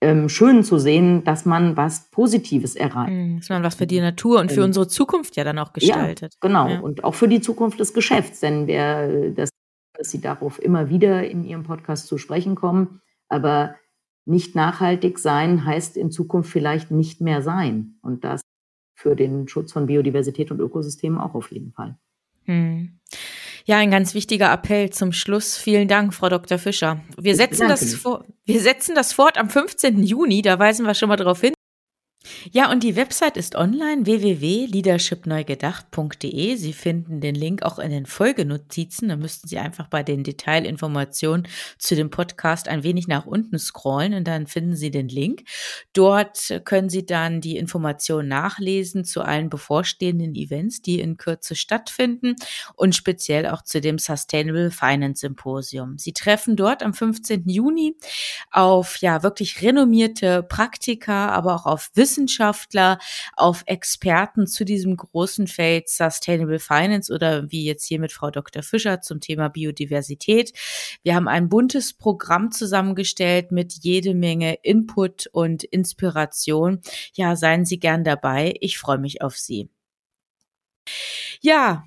ähm, 0.00 0.28
schön 0.28 0.64
zu 0.64 0.78
sehen, 0.78 1.24
dass 1.24 1.44
man 1.44 1.76
was 1.76 2.10
Positives 2.10 2.74
erreicht. 2.74 3.10
Hm, 3.10 3.38
dass 3.38 3.48
man 3.50 3.62
was 3.62 3.74
für 3.74 3.86
die 3.86 4.00
Natur 4.00 4.40
und 4.40 4.50
für 4.50 4.60
ähm, 4.60 4.66
unsere 4.66 4.88
Zukunft 4.88 5.36
ja 5.36 5.44
dann 5.44 5.58
auch 5.58 5.72
gestaltet. 5.72 6.34
Ja, 6.34 6.48
genau. 6.48 6.68
Ja. 6.68 6.80
Und 6.80 7.04
auch 7.04 7.14
für 7.14 7.28
die 7.28 7.40
Zukunft 7.40 7.78
des 7.80 7.92
Geschäfts. 7.92 8.40
Denn 8.40 8.66
wer, 8.66 9.30
das, 9.30 9.50
dass 9.94 10.10
Sie 10.10 10.20
darauf 10.20 10.62
immer 10.62 10.88
wieder 10.88 11.28
in 11.28 11.44
Ihrem 11.44 11.64
Podcast 11.64 12.06
zu 12.06 12.16
sprechen 12.16 12.54
kommen. 12.54 13.02
Aber 13.28 13.76
nicht 14.24 14.54
nachhaltig 14.54 15.18
sein 15.18 15.64
heißt 15.64 15.96
in 15.96 16.10
Zukunft 16.10 16.50
vielleicht 16.50 16.90
nicht 16.90 17.20
mehr 17.20 17.42
sein. 17.42 17.98
Und 18.02 18.24
das 18.24 18.40
für 18.94 19.16
den 19.16 19.48
Schutz 19.48 19.72
von 19.72 19.86
Biodiversität 19.86 20.50
und 20.50 20.60
Ökosystemen 20.60 21.18
auch 21.18 21.34
auf 21.34 21.50
jeden 21.52 21.72
Fall. 21.72 21.98
Hm. 22.44 22.99
Ja, 23.64 23.78
ein 23.78 23.90
ganz 23.90 24.14
wichtiger 24.14 24.52
Appell 24.52 24.90
zum 24.90 25.12
Schluss. 25.12 25.56
Vielen 25.56 25.88
Dank, 25.88 26.14
Frau 26.14 26.28
Dr. 26.28 26.58
Fischer. 26.58 27.00
Wir 27.18 27.36
setzen 27.36 27.68
das, 27.68 27.94
vor, 27.94 28.24
wir 28.44 28.60
setzen 28.60 28.94
das 28.94 29.12
fort 29.12 29.38
am 29.38 29.50
15. 29.50 30.02
Juni, 30.02 30.42
da 30.42 30.58
weisen 30.58 30.86
wir 30.86 30.94
schon 30.94 31.08
mal 31.08 31.16
darauf 31.16 31.40
hin. 31.40 31.54
Ja, 32.52 32.70
und 32.70 32.82
die 32.82 32.96
Website 32.96 33.38
ist 33.38 33.54
online 33.54 34.04
www.leadershipneugedacht.de. 34.04 36.56
Sie 36.56 36.74
finden 36.74 37.22
den 37.22 37.34
Link 37.34 37.62
auch 37.62 37.78
in 37.78 37.90
den 37.90 38.04
Folgenotizen. 38.04 39.08
Da 39.08 39.16
müssten 39.16 39.48
Sie 39.48 39.56
einfach 39.58 39.88
bei 39.88 40.02
den 40.02 40.22
Detailinformationen 40.22 41.48
zu 41.78 41.96
dem 41.96 42.10
Podcast 42.10 42.68
ein 42.68 42.82
wenig 42.82 43.08
nach 43.08 43.24
unten 43.24 43.58
scrollen 43.58 44.12
und 44.12 44.28
dann 44.28 44.46
finden 44.46 44.76
Sie 44.76 44.90
den 44.90 45.08
Link. 45.08 45.44
Dort 45.94 46.60
können 46.64 46.90
Sie 46.90 47.06
dann 47.06 47.40
die 47.40 47.56
Informationen 47.56 48.28
nachlesen 48.28 49.06
zu 49.06 49.22
allen 49.22 49.48
bevorstehenden 49.48 50.34
Events, 50.34 50.82
die 50.82 51.00
in 51.00 51.16
Kürze 51.16 51.54
stattfinden 51.54 52.36
und 52.76 52.94
speziell 52.94 53.46
auch 53.46 53.62
zu 53.62 53.80
dem 53.80 53.96
Sustainable 53.98 54.70
Finance 54.70 55.20
Symposium. 55.20 55.96
Sie 55.96 56.12
treffen 56.12 56.56
dort 56.56 56.82
am 56.82 56.92
15. 56.92 57.48
Juni 57.48 57.96
auf 58.50 58.98
ja 58.98 59.22
wirklich 59.22 59.62
renommierte 59.62 60.42
Praktiker, 60.42 61.32
aber 61.32 61.54
auch 61.54 61.64
auf 61.64 61.88
Wissenschaftler 61.94 62.09
Wissenschaftler, 62.10 62.98
auf 63.36 63.62
Experten 63.66 64.48
zu 64.48 64.64
diesem 64.64 64.96
großen 64.96 65.46
Feld 65.46 65.88
Sustainable 65.88 66.58
Finance 66.58 67.12
oder 67.12 67.50
wie 67.52 67.64
jetzt 67.64 67.86
hier 67.86 68.00
mit 68.00 68.12
Frau 68.12 68.32
Dr. 68.32 68.64
Fischer 68.64 69.00
zum 69.00 69.20
Thema 69.20 69.48
Biodiversität. 69.48 70.52
Wir 71.04 71.14
haben 71.14 71.28
ein 71.28 71.48
buntes 71.48 71.92
Programm 71.92 72.50
zusammengestellt 72.50 73.52
mit 73.52 73.74
jede 73.82 74.14
Menge 74.14 74.54
Input 74.62 75.28
und 75.28 75.62
Inspiration. 75.62 76.80
Ja, 77.14 77.36
seien 77.36 77.64
Sie 77.64 77.78
gern 77.78 78.02
dabei. 78.02 78.54
Ich 78.60 78.78
freue 78.78 78.98
mich 78.98 79.22
auf 79.22 79.36
Sie. 79.36 79.68
Ja, 81.40 81.84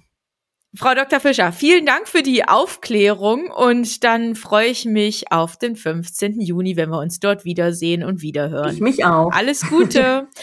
Frau 0.75 0.95
Dr. 0.95 1.19
Fischer, 1.19 1.51
vielen 1.51 1.85
Dank 1.85 2.07
für 2.07 2.23
die 2.23 2.47
Aufklärung 2.47 3.51
und 3.51 4.03
dann 4.03 4.35
freue 4.35 4.69
ich 4.69 4.85
mich 4.85 5.31
auf 5.31 5.57
den 5.57 5.75
15. 5.75 6.41
Juni, 6.41 6.75
wenn 6.75 6.89
wir 6.89 6.99
uns 6.99 7.19
dort 7.19 7.45
wiedersehen 7.45 8.03
und 8.03 8.23
wiederhören. 8.23 8.73
Ich 8.73 8.81
mich 8.81 9.05
auch. 9.05 9.31
Alles 9.31 9.69
Gute. 9.69 10.27